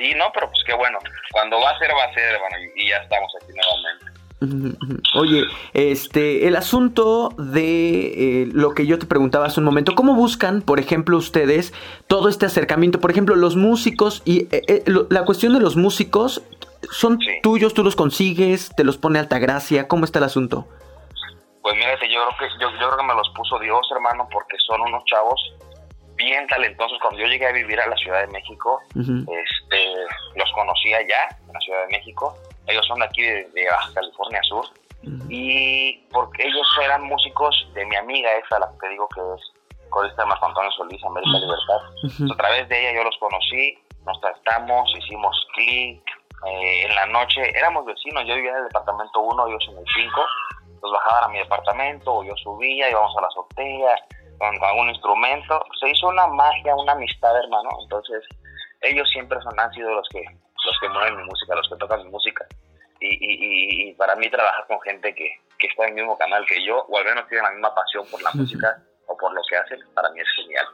Sí, 0.02 0.14
no, 0.16 0.32
pero 0.34 0.48
pues 0.48 0.64
qué 0.66 0.74
bueno. 0.74 0.98
Cuando 1.32 1.60
va 1.60 1.70
a 1.70 1.78
ser 1.78 1.92
va 1.92 2.06
a 2.06 2.14
ser, 2.14 2.40
bueno, 2.40 2.58
y 2.76 2.90
ya 2.90 2.98
estamos 2.98 3.32
aquí 3.40 3.52
nuevamente. 3.54 5.02
Oye, 5.14 5.44
este, 5.74 6.48
el 6.48 6.56
asunto 6.56 7.30
de 7.38 8.42
eh, 8.42 8.50
lo 8.52 8.74
que 8.74 8.88
yo 8.88 8.98
te 8.98 9.06
preguntaba 9.06 9.46
hace 9.46 9.60
un 9.60 9.68
momento, 9.68 9.94
¿cómo 9.94 10.16
buscan, 10.16 10.64
por 10.64 10.80
ejemplo, 10.80 11.18
ustedes 11.18 11.72
todo 12.08 12.30
este 12.30 12.48
acercamiento? 12.48 13.00
Por 13.00 13.12
ejemplo, 13.12 13.36
los 13.36 13.56
músicos 13.56 14.24
y 14.26 14.48
eh, 14.52 14.64
eh, 14.68 14.84
la 15.10 15.24
cuestión 15.24 15.54
de 15.54 15.60
los 15.60 15.76
músicos, 15.76 16.42
¿Son 16.90 17.20
tuyos? 17.44 17.74
¿Tú 17.76 17.84
los 17.84 17.96
consigues? 17.96 18.74
¿Te 18.76 18.84
los 18.84 18.98
pone 18.98 19.20
Altagracia? 19.20 19.88
¿Cómo 19.88 20.04
está 20.04 20.18
el 20.18 20.26
asunto? 20.26 20.68
Pues 21.62 21.76
mira, 21.76 21.94
yo 21.94 22.00
creo 22.00 22.36
que 22.40 22.48
yo, 22.60 22.70
creo 22.76 22.98
que 22.98 23.04
me 23.04 23.14
los 23.14 23.30
puso 23.36 23.60
Dios, 23.60 23.88
hermano, 23.92 24.28
porque 24.32 24.58
son 24.66 24.82
unos 24.82 25.04
chavos 25.06 25.40
bien 26.24 26.48
talentosos. 26.48 26.98
Cuando 27.02 27.20
yo 27.20 27.28
llegué 27.28 27.48
a 27.48 27.52
vivir 27.52 27.80
a 27.80 27.88
la 27.88 27.96
Ciudad 27.98 28.22
de 28.22 28.28
México, 28.28 28.80
este, 28.90 29.94
los 30.36 30.52
conocía 30.54 31.00
ya 31.08 31.28
en 31.48 31.54
la 31.54 31.60
Ciudad 31.60 31.82
de 31.88 31.98
México. 31.98 32.36
Ellos 32.68 32.86
son 32.86 33.00
de 33.00 33.06
aquí 33.06 33.22
de, 33.22 33.68
Baja 33.70 33.94
California 33.94 34.42
Sur. 34.44 34.66
Y 35.30 35.98
porque 36.12 36.46
ellos 36.46 36.68
eran 36.84 37.04
músicos 37.04 37.68
de 37.74 37.86
mi 37.86 37.96
amiga 37.96 38.30
esa, 38.36 38.60
la 38.60 38.72
que 38.80 38.90
digo 38.90 39.08
que 39.10 39.22
es 39.36 39.90
corista 39.90 40.24
de 40.24 40.30
Marco 40.30 40.46
Antonio 40.46 40.72
Solís, 40.72 41.04
América 41.04 41.40
Libertad. 41.40 42.34
A 42.34 42.38
través 42.38 42.70
de 42.70 42.80
ella 42.80 43.00
yo 43.00 43.04
los 43.04 43.18
conocí, 43.18 43.78
nos 44.06 44.20
tratamos, 44.22 44.92
hicimos 44.98 45.36
clic, 45.54 46.02
eh, 46.48 46.86
en 46.86 46.96
la 46.96 47.06
noche, 47.08 47.42
éramos 47.56 47.86
vecinos, 47.86 48.24
yo 48.26 48.36
vivía 48.36 48.52
en 48.52 48.58
el 48.58 48.64
departamento 48.64 49.20
1, 49.20 49.48
ellos 49.48 49.64
en 49.70 49.78
el 49.78 49.86
5, 49.94 50.26
nos 50.82 50.92
bajaban 50.92 51.26
a 51.26 51.28
mi 51.28 51.38
departamento, 51.38 52.16
o 52.16 52.24
yo 52.24 52.36
subía, 52.38 52.90
íbamos 52.90 53.16
a 53.16 53.22
la 53.22 53.28
azotea, 53.28 53.96
con, 54.42 54.64
algún 54.64 54.90
instrumento, 54.90 55.64
se 55.80 55.90
hizo 55.90 56.08
una 56.08 56.26
magia, 56.28 56.76
una 56.76 56.94
amistad, 56.94 57.38
hermano, 57.38 57.70
entonces 57.84 58.26
ellos 58.82 59.08
siempre 59.12 59.40
son, 59.42 59.60
han 59.60 59.72
sido 59.72 59.94
los 59.94 60.08
que, 60.10 60.24
los 60.24 60.80
que 60.82 60.90
mueven 60.90 61.18
mi 61.18 61.24
música, 61.24 61.56
los 61.56 61.70
que 61.70 61.76
tocan 61.76 62.04
mi 62.04 62.10
música, 62.10 62.46
y, 63.00 63.08
y, 63.08 63.90
y 63.90 63.94
para 63.94 64.16
mí 64.16 64.30
trabajar 64.30 64.66
con 64.68 64.82
gente 64.82 65.14
que, 65.14 65.30
que 65.60 65.68
está 65.68 65.84
en 65.84 65.90
el 65.90 65.96
mismo 65.96 66.18
canal 66.18 66.44
que 66.46 66.64
yo, 66.66 66.84
o 66.90 66.98
al 66.98 67.06
menos 67.06 67.28
tiene 67.28 67.44
la 67.44 67.52
misma 67.52 67.74
pasión 67.76 68.06
por 68.10 68.22
la 68.24 68.32
música 68.34 68.82
o 69.08 69.16
por 69.16 69.32
lo 69.34 69.42
que 69.48 69.58
hacen, 69.58 69.80
para 69.94 70.10
mí 70.10 70.20
es 70.20 70.28
genial. 70.36 70.66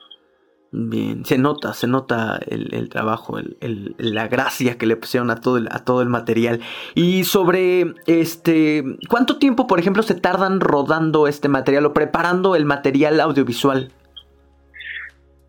Bien, 0.71 1.23
se 1.23 1.37
nota, 1.37 1.73
se 1.73 1.87
nota 1.87 2.39
el, 2.45 2.89
trabajo, 2.89 3.37
el, 3.37 3.95
la 3.97 4.27
gracia 4.27 4.77
que 4.77 4.85
le 4.85 4.97
pusieron 4.97 5.31
a 5.31 5.39
todo, 5.39 5.57
el, 5.57 5.69
a 5.71 5.85
todo 5.85 6.01
el 6.01 6.09
material. 6.09 6.61
Y 6.93 7.23
sobre 7.23 7.93
este, 8.05 8.83
¿cuánto 9.09 9.37
tiempo, 9.39 9.65
por 9.65 9.79
ejemplo, 9.79 10.03
se 10.03 10.15
tardan 10.15 10.59
rodando 10.59 11.27
este 11.27 11.47
material 11.47 11.85
o 11.85 11.93
preparando 11.93 12.55
el 12.55 12.65
material 12.65 13.21
audiovisual? 13.21 13.93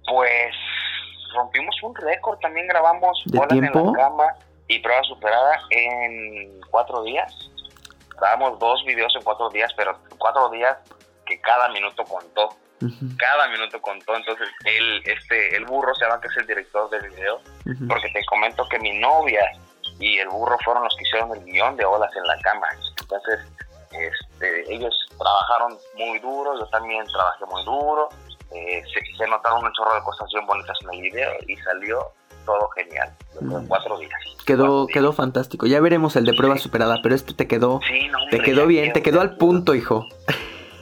Pues 0.06 0.54
rompimos 1.34 1.74
un 1.82 1.94
récord, 1.96 2.38
también 2.38 2.68
grabamos 2.68 3.20
¿De 3.26 3.40
tiempo? 3.48 3.80
en 3.80 3.86
la 3.86 3.92
cama 3.92 4.24
y 4.68 4.78
prueba 4.78 5.02
superada 5.02 5.58
en 5.70 6.60
cuatro 6.70 7.02
días. 7.02 7.50
Grabamos 8.20 8.58
dos 8.60 8.84
videos 8.84 9.14
en 9.16 9.22
cuatro 9.22 9.50
días, 9.50 9.72
pero 9.76 9.98
cuatro 10.16 10.48
días 10.50 10.78
que 11.26 11.40
cada 11.40 11.68
minuto 11.70 12.04
contó 12.04 12.50
cada 13.16 13.48
minuto 13.48 13.80
contó. 13.80 14.16
Entonces, 14.16 14.48
él, 14.64 15.02
este, 15.04 15.56
el 15.56 15.64
burro 15.64 15.94
se 15.94 16.04
llama 16.04 16.20
que 16.20 16.28
es 16.28 16.36
el 16.36 16.46
director 16.46 16.90
del 16.90 17.10
video, 17.10 17.40
porque 17.88 18.08
te 18.10 18.24
comento 18.26 18.66
que 18.68 18.78
mi 18.78 18.98
novia 18.98 19.42
y 19.98 20.18
el 20.18 20.28
burro 20.28 20.56
fueron 20.64 20.84
los 20.84 20.94
que 20.96 21.02
hicieron 21.02 21.32
el 21.36 21.44
guion 21.44 21.76
de 21.76 21.84
Olas 21.84 22.14
en 22.16 22.24
la 22.24 22.38
cama. 22.40 22.68
Entonces, 23.00 23.40
este, 23.90 24.74
ellos 24.74 24.94
trabajaron 25.18 25.78
muy 25.96 26.18
duro, 26.20 26.58
yo 26.58 26.66
también 26.66 27.04
trabajé 27.06 27.44
muy 27.46 27.64
duro. 27.64 28.08
Eh, 28.54 28.82
se, 29.18 29.26
notaron 29.26 29.64
un 29.64 29.72
chorro 29.72 29.94
de 29.94 30.02
cosas 30.02 30.28
bien 30.32 30.46
bonitas 30.46 30.76
en 30.82 30.94
el 30.94 31.02
video 31.02 31.32
y 31.46 31.56
salió 31.56 32.12
todo 32.46 32.68
genial. 32.70 33.12
Cuatro 33.68 33.98
días. 33.98 34.20
Quedó, 34.46 34.86
quedó 34.86 35.12
fantástico. 35.12 35.66
Ya 35.66 35.80
veremos 35.80 36.16
el 36.16 36.24
de 36.24 36.32
prueba 36.32 36.56
superada, 36.56 37.00
pero 37.02 37.14
este 37.14 37.34
te 37.34 37.46
quedó, 37.46 37.80
te 38.30 38.40
quedó 38.40 38.66
bien, 38.66 38.92
te 38.92 39.02
quedó 39.02 39.20
al 39.20 39.36
punto, 39.36 39.74
hijo. 39.74 40.06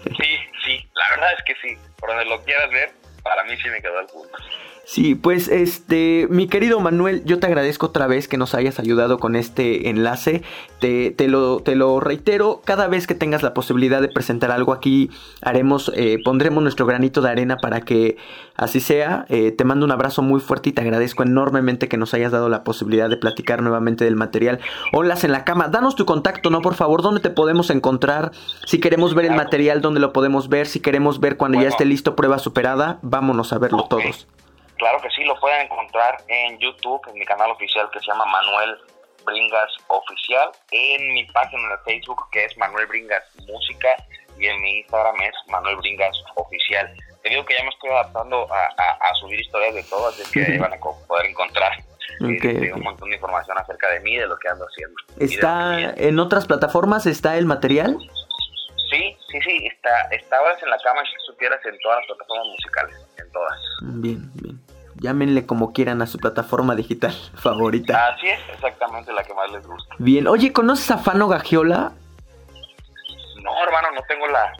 Sí, 0.04 0.35
verdad 1.20 1.34
es 1.38 1.44
que 1.44 1.54
sí. 1.60 1.78
Por 1.98 2.10
donde 2.10 2.24
lo 2.26 2.42
quieras 2.42 2.70
ver, 2.70 2.90
para 3.22 3.44
mí 3.44 3.56
sí 3.56 3.68
me 3.68 3.80
quedó 3.80 4.00
el 4.00 4.06
punto. 4.06 4.36
Sí, 4.88 5.16
pues 5.16 5.48
este, 5.48 6.28
mi 6.30 6.46
querido 6.46 6.78
Manuel, 6.78 7.24
yo 7.24 7.40
te 7.40 7.48
agradezco 7.48 7.86
otra 7.86 8.06
vez 8.06 8.28
que 8.28 8.38
nos 8.38 8.54
hayas 8.54 8.78
ayudado 8.78 9.18
con 9.18 9.34
este 9.34 9.90
enlace. 9.90 10.44
Te, 10.78 11.10
te, 11.10 11.26
lo, 11.26 11.58
te 11.58 11.74
lo 11.74 11.98
reitero, 11.98 12.62
cada 12.64 12.86
vez 12.86 13.08
que 13.08 13.16
tengas 13.16 13.42
la 13.42 13.52
posibilidad 13.52 14.00
de 14.00 14.06
presentar 14.06 14.52
algo 14.52 14.72
aquí, 14.72 15.10
haremos, 15.42 15.90
eh, 15.96 16.18
pondremos 16.24 16.62
nuestro 16.62 16.86
granito 16.86 17.20
de 17.20 17.30
arena 17.30 17.56
para 17.56 17.80
que 17.80 18.16
así 18.54 18.78
sea. 18.78 19.26
Eh, 19.28 19.50
te 19.50 19.64
mando 19.64 19.84
un 19.84 19.90
abrazo 19.90 20.22
muy 20.22 20.38
fuerte 20.38 20.68
y 20.68 20.72
te 20.72 20.82
agradezco 20.82 21.24
enormemente 21.24 21.88
que 21.88 21.96
nos 21.96 22.14
hayas 22.14 22.30
dado 22.30 22.48
la 22.48 22.62
posibilidad 22.62 23.10
de 23.10 23.16
platicar 23.16 23.62
nuevamente 23.62 24.04
del 24.04 24.14
material. 24.14 24.60
Olas 24.92 25.24
en 25.24 25.32
la 25.32 25.42
cama, 25.42 25.66
danos 25.66 25.96
tu 25.96 26.06
contacto, 26.06 26.48
¿no? 26.48 26.62
Por 26.62 26.74
favor, 26.74 27.02
¿dónde 27.02 27.20
te 27.20 27.30
podemos 27.30 27.70
encontrar? 27.70 28.30
Si 28.66 28.78
queremos 28.78 29.16
ver 29.16 29.24
el 29.24 29.34
material, 29.34 29.80
¿dónde 29.80 29.98
lo 29.98 30.12
podemos 30.12 30.48
ver? 30.48 30.68
Si 30.68 30.78
queremos 30.78 31.18
ver 31.18 31.36
cuando 31.36 31.60
ya 31.60 31.66
esté 31.66 31.84
listo, 31.84 32.14
prueba 32.14 32.38
superada, 32.38 33.00
vámonos 33.02 33.52
a 33.52 33.58
verlo 33.58 33.88
todos. 33.90 34.28
Claro 34.78 35.00
que 35.00 35.10
sí, 35.10 35.24
lo 35.24 35.38
pueden 35.40 35.62
encontrar 35.62 36.18
en 36.28 36.58
YouTube, 36.58 37.00
en 37.08 37.18
mi 37.18 37.24
canal 37.24 37.50
oficial 37.50 37.88
que 37.90 38.00
se 38.00 38.06
llama 38.06 38.26
Manuel 38.26 38.76
Bringas 39.24 39.72
Oficial, 39.88 40.50
en 40.70 41.14
mi 41.14 41.24
página 41.26 41.68
de 41.70 41.78
Facebook 41.84 42.22
que 42.30 42.44
es 42.44 42.56
Manuel 42.58 42.86
Bringas 42.86 43.24
Música 43.46 43.88
y 44.38 44.46
en 44.46 44.60
mi 44.60 44.78
Instagram 44.80 45.16
es 45.22 45.34
Manuel 45.48 45.76
Bringas 45.76 46.16
Oficial. 46.34 46.94
Te 47.22 47.30
digo 47.30 47.44
que 47.44 47.54
ya 47.56 47.64
me 47.64 47.70
estoy 47.70 47.90
adaptando 47.90 48.46
a, 48.52 49.14
subir 49.20 49.40
historias 49.40 49.74
de 49.74 49.82
todo, 49.84 50.08
así 50.08 50.22
que 50.30 50.58
van 50.58 50.74
a 50.74 50.76
poder 50.76 51.26
encontrar 51.26 51.72
este, 52.20 52.72
un 52.72 52.82
montón 52.82 53.08
de 53.08 53.16
información 53.16 53.58
acerca 53.58 53.88
de 53.90 54.00
mí, 54.00 54.16
de 54.16 54.26
lo 54.26 54.38
que 54.38 54.48
ando 54.48 54.66
haciendo. 54.66 54.94
¿Está 55.18 55.94
en 55.96 56.18
otras 56.20 56.46
plataformas? 56.46 57.06
¿Está 57.06 57.36
el 57.36 57.46
material? 57.46 57.96
Sí, 58.90 59.16
sí, 59.32 59.40
sí, 59.40 59.66
está, 59.66 60.02
está 60.10 60.36
ahora 60.36 60.56
en 60.62 60.70
la 60.70 60.78
cama, 60.78 61.00
si 61.02 61.26
supieras, 61.26 61.58
en 61.64 61.76
todas 61.80 61.98
las 61.98 62.06
plataformas 62.06 62.46
musicales, 62.46 62.96
en 63.18 63.32
todas. 63.32 63.58
Bien, 63.82 64.30
bien 64.34 64.65
llámenle 65.00 65.46
como 65.46 65.72
quieran 65.72 66.02
a 66.02 66.06
su 66.06 66.18
plataforma 66.18 66.74
digital 66.74 67.12
favorita. 67.34 68.08
Así 68.08 68.28
es, 68.28 68.40
exactamente 68.54 69.12
la 69.12 69.22
que 69.24 69.34
más 69.34 69.50
les 69.50 69.66
gusta. 69.66 69.94
Bien, 69.98 70.26
oye, 70.26 70.52
¿conoces 70.52 70.90
a 70.90 70.98
Fano 70.98 71.28
Gagiola? 71.28 71.92
No, 73.42 73.62
hermano, 73.62 73.88
no 73.94 74.00
tengo 74.08 74.26
la, 74.26 74.52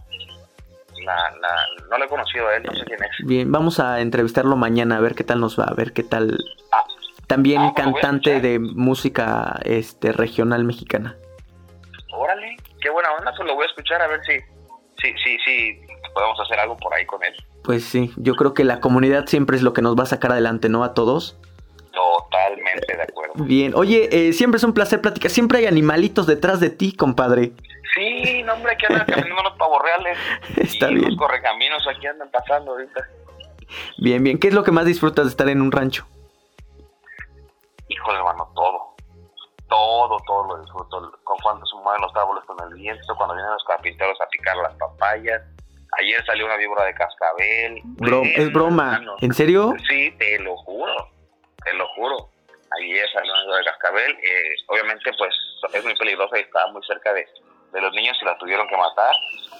no 1.91 1.99
lo 1.99 2.05
he 2.05 2.09
conocido 2.09 2.49
a 2.49 2.57
él, 2.57 2.63
no 2.65 2.75
sé 2.75 2.85
quién 2.85 3.03
es. 3.03 3.27
Bien, 3.27 3.51
vamos 3.51 3.81
a 3.81 4.01
entrevistarlo 4.01 4.57
mañana 4.57 4.97
a 4.97 5.01
ver 5.01 5.15
qué 5.15 5.25
tal 5.25 5.41
nos 5.41 5.59
va, 5.59 5.65
a 5.65 5.75
ver 5.75 5.93
qué 5.93 6.03
tal. 6.03 6.39
Ah. 6.73 6.85
También 7.27 7.63
ah, 7.63 7.73
cantante 7.75 8.41
de 8.41 8.59
música 8.59 9.59
este 9.65 10.13
regional 10.13 10.65
mexicana. 10.65 11.17
Órale, 12.13 12.57
qué 12.81 12.91
buena 12.91 13.13
onda, 13.13 13.33
pues 13.37 13.49
lo 13.49 13.55
voy 13.55 13.65
a 13.65 13.69
escuchar 13.69 14.01
a 14.01 14.07
ver 14.07 14.21
si, 14.25 14.39
si, 15.03 15.13
si, 15.19 15.39
si 15.41 15.81
podemos 16.15 16.39
hacer 16.41 16.59
algo 16.61 16.77
por 16.77 16.95
ahí 16.95 17.05
con 17.05 17.23
él. 17.25 17.35
Pues 17.67 17.85
sí, 17.85 18.13
yo 18.17 18.37
creo 18.37 18.55
que 18.55 18.63
la 18.63 18.79
comunidad 18.79 19.27
siempre 19.27 19.57
es 19.57 19.63
lo 19.65 19.73
que 19.73 19.83
nos 19.83 19.99
va 19.99 20.05
a 20.05 20.07
sacar 20.07 20.31
adelante, 20.31 20.69
¿no? 20.69 20.85
A 20.85 20.95
todos. 20.95 21.37
Total 21.93 22.55
Totalmente 22.55 22.97
de 22.97 23.03
acuerdo. 23.03 23.45
Bien, 23.45 23.73
oye, 23.75 24.09
eh, 24.13 24.33
siempre 24.33 24.59
es 24.59 24.63
un 24.63 24.73
placer 24.73 25.01
platicar. 25.01 25.33
Siempre 25.33 25.59
hay 25.59 25.67
animalitos 25.67 26.29
detrás 26.29 26.61
de 26.61 26.71
ti, 26.71 26.95
compadre. 26.95 27.55
Sí, 27.93 28.45
no, 28.45 28.53
hombre, 28.53 28.75
aquí 28.75 28.87
andan 28.89 29.05
caminando 29.05 29.43
los 29.43 29.59
pavos 29.59 29.83
reales. 29.83 30.17
Está 30.57 30.93
y 30.93 30.95
bien. 30.95 31.09
Los 31.09 31.19
correcaminos 31.19 31.85
aquí 31.89 32.07
andan 32.07 32.31
pasando 32.31 32.71
ahorita. 32.71 33.05
Bien, 33.99 34.23
bien. 34.23 34.39
¿Qué 34.39 34.47
es 34.47 34.55
lo 34.55 34.63
que 34.63 34.71
más 34.71 34.85
disfrutas 34.85 35.25
de 35.25 35.31
estar 35.31 35.49
en 35.49 35.61
un 35.61 35.73
rancho? 35.73 36.07
Híjole, 37.89 38.19
hermano, 38.19 38.49
todo. 38.55 38.95
Todo, 39.69 40.17
todo 40.25 40.55
lo 40.55 40.63
disfruto. 40.63 41.19
Con 41.25 41.37
cuando 41.39 41.67
se 41.67 41.75
mueven 41.83 42.01
los 42.01 42.15
árboles 42.15 42.45
con 42.45 42.57
el 42.69 42.75
viento, 42.75 43.17
cuando 43.17 43.35
vienen 43.35 43.53
los 43.53 43.65
carpinteros 43.65 44.21
a 44.21 44.29
picar 44.29 44.57
las 44.59 44.75
papayas. 44.75 45.43
Ayer 45.99 46.25
salió 46.27 46.45
una 46.47 46.57
víbora 46.57 46.85
de 46.85 46.95
cascabel. 46.95 47.81
Bro, 47.85 48.23
es 48.25 48.53
broma. 48.53 49.03
¿En 49.21 49.33
serio? 49.33 49.75
Sí, 49.89 50.11
te 50.19 50.39
lo 50.41 50.57
juro, 50.59 51.11
te 51.65 51.73
lo 51.75 51.87
juro. 51.89 52.31
Ayer 52.79 53.07
salió 53.13 53.33
una 53.33 53.43
víbora 53.43 53.59
de 53.59 53.65
cascabel. 53.65 54.13
eh, 54.13 54.55
obviamente, 54.69 55.11
pues 55.17 55.35
es 55.73 55.85
muy 55.85 55.95
peligrosa 55.97 56.39
y 56.39 56.43
estaba 56.43 56.71
muy 56.73 56.83
cerca 56.87 57.13
de, 57.13 57.27
de 57.73 57.81
los 57.81 57.93
niños 57.95 58.17
y 58.21 58.25
la 58.25 58.37
tuvieron 58.39 58.69
que 58.69 58.77
matar. 58.77 59.15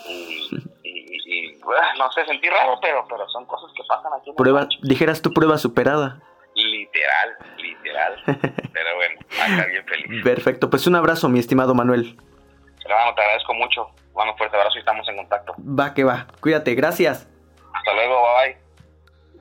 Y, 0.09 0.49
y, 0.85 1.17
y, 1.25 1.55
bueno, 1.63 1.83
no 1.99 2.11
sé, 2.13 2.25
sentí 2.27 2.49
raro, 2.49 2.79
pero, 2.83 3.07
pero 3.09 3.29
son 3.29 3.47
cosas 3.47 3.71
que 3.77 3.83
pasan 3.89 4.13
aquí. 4.19 4.31
en 4.31 4.37
Prueba, 4.37 4.69
dijeras 4.83 5.23
tu 5.23 5.33
prueba 5.33 5.57
superada. 5.59 6.21
Literal, 6.55 7.37
literal. 7.59 8.23
Pero 8.73 8.97
bueno, 8.97 9.21
acá 9.43 9.67
bien 9.67 9.85
feliz. 9.87 10.25
Perfecto, 10.25 10.71
pues 10.71 10.87
un 10.87 10.97
abrazo, 10.97 11.29
mi 11.29 11.39
estimado 11.39 11.75
Manuel. 11.75 12.17
Hermano, 12.83 13.15
te 13.15 13.21
agradezco 13.21 13.53
mucho. 13.53 13.91
Bueno, 14.17 14.35
fuerte 14.37 14.57
abrazo 14.57 14.77
y 14.77 14.81
estamos 14.81 15.07
en 15.09 15.17
contacto. 15.19 15.55
Va 15.61 15.95
que 15.95 16.03
va. 16.03 16.27
Cuídate, 16.41 16.75
gracias. 16.75 17.29
Hasta 17.73 17.95
luego, 17.95 18.15
bye 18.43 18.55
bye. 18.55 18.67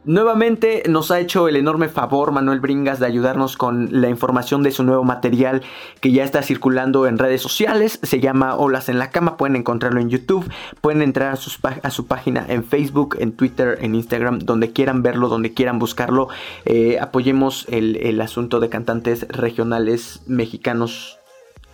Nuevamente 0.08 0.84
nos 0.88 1.10
ha 1.10 1.20
hecho 1.20 1.48
el 1.48 1.56
enorme 1.56 1.88
favor 1.90 2.32
Manuel 2.32 2.60
Bringas 2.60 3.00
de 3.00 3.08
ayudarnos 3.08 3.58
con 3.58 3.88
la 4.02 4.08
información 4.08 4.62
de 4.62 4.70
su 4.70 4.84
nuevo 4.84 5.04
material 5.04 5.64
que 6.00 6.12
ya 6.12 6.24
está 6.24 6.44
circulando 6.44 7.08
en 7.08 7.18
redes 7.18 7.42
sociales. 7.42 8.00
Se 8.04 8.20
llama 8.20 8.56
Olas 8.56 8.88
en 8.88 9.00
la 9.00 9.10
Cama. 9.10 9.36
Pueden 9.36 9.56
encontrarlo 9.56 10.00
en 10.00 10.12
YouTube. 10.12 10.48
Pueden 10.82 11.02
entrar 11.02 11.32
a, 11.32 11.38
sus 11.38 11.58
pá- 11.60 11.80
a 11.82 11.90
su 11.90 12.06
página 12.06 12.46
en 12.48 12.64
Facebook, 12.64 13.16
en 13.20 13.36
Twitter, 13.36 13.80
en 13.82 13.96
Instagram, 13.96 14.38
donde 14.40 14.72
quieran 14.74 15.02
verlo, 15.02 15.28
donde 15.28 15.56
quieran 15.56 15.80
buscarlo. 15.80 16.28
Eh, 16.66 17.00
apoyemos 17.02 17.66
el, 17.70 17.96
el 17.96 18.22
asunto 18.22 18.60
de 18.60 18.70
cantantes 18.70 19.28
regionales 19.30 20.22
mexicanos 20.28 21.18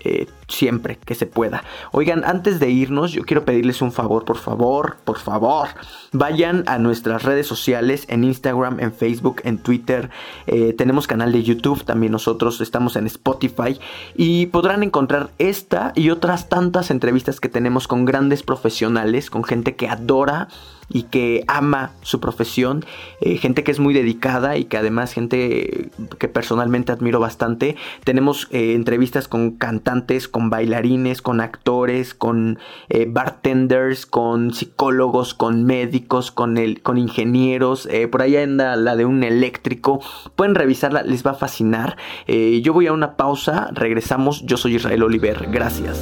eh, 0.04 0.28
siempre 0.48 0.98
que 0.98 1.16
se 1.16 1.26
pueda. 1.26 1.64
Oigan, 1.92 2.24
antes 2.26 2.60
de 2.60 2.70
irnos, 2.70 3.12
yo 3.12 3.24
quiero 3.24 3.46
pedirles 3.46 3.82
un 3.82 3.92
favor, 3.92 4.26
por 4.26 4.38
favor, 4.38 4.98
por 5.04 5.20
favor. 5.20 5.70
Vayan 6.12 6.64
a 6.68 6.78
nuestras 6.78 7.24
redes 7.24 7.48
sociales, 7.48 8.06
en 8.10 8.24
Instagram, 8.24 8.80
en 8.80 8.94
Facebook, 8.94 9.42
en 9.44 9.58
Twitter. 9.60 10.10
Eh, 10.48 10.74
tenemos 10.74 11.08
canal 11.08 11.32
de 11.32 11.44
YouTube, 11.44 11.84
también 11.84 12.12
nosotros 12.12 12.62
estamos 12.62 12.96
en 12.96 13.06
Spotify. 13.08 13.80
Y 14.16 14.48
podrán 14.48 14.84
encontrar 14.84 15.32
esta 15.38 15.94
y 15.96 16.10
otras 16.10 16.50
tantas 16.50 16.92
entrevistas 16.92 17.40
que 17.40 17.50
tenemos 17.50 17.88
con 17.88 18.06
grandes 18.06 18.44
profesionales, 18.44 19.30
con 19.30 19.44
gente 19.44 19.76
que 19.76 19.88
adora 19.88 20.48
y 20.94 21.04
que 21.04 21.44
ama 21.48 21.92
su 22.02 22.20
profesión, 22.20 22.86
eh, 23.22 23.38
gente 23.38 23.64
que 23.64 23.72
es 23.72 23.80
muy 23.80 23.94
dedicada 23.94 24.58
y 24.58 24.66
que 24.66 24.78
además 24.78 25.14
gente 25.14 25.90
que 26.18 26.28
personalmente 26.28 26.92
admiro 26.92 27.20
bastante. 27.20 27.76
Tenemos 28.04 28.48
eh, 28.52 28.74
entrevistas 28.74 29.28
con 29.28 29.52
cantantes, 29.52 30.28
con 30.28 30.50
bailarines, 30.50 31.22
con 31.22 31.42
actores, 31.42 32.14
con 32.14 32.60
eh, 32.90 33.06
bartenders, 33.10 34.06
con 34.06 34.54
psicólogos, 34.54 35.34
con 35.34 35.64
médicos, 35.64 36.32
con, 36.32 36.58
el, 36.58 36.82
con 36.82 36.98
ingenieros. 36.98 37.88
por 38.12 38.22
ahí 38.22 38.36
anda 38.36 38.76
la 38.76 38.96
de 38.96 39.06
un 39.06 39.24
eléctrico. 39.24 40.02
Pueden 40.36 40.56
revisarla, 40.56 41.04
les 41.04 41.26
va 41.26 41.32
a 41.32 41.36
fascinar. 41.36 41.98
Yo 42.28 42.74
voy 42.74 42.88
a 42.88 42.94
una 42.94 43.16
pausa, 43.16 43.70
regresamos. 43.74 44.46
Yo 44.46 44.58
soy 44.58 44.76
Israel 44.76 45.04
Oliver, 45.04 45.48
gracias. 45.52 46.02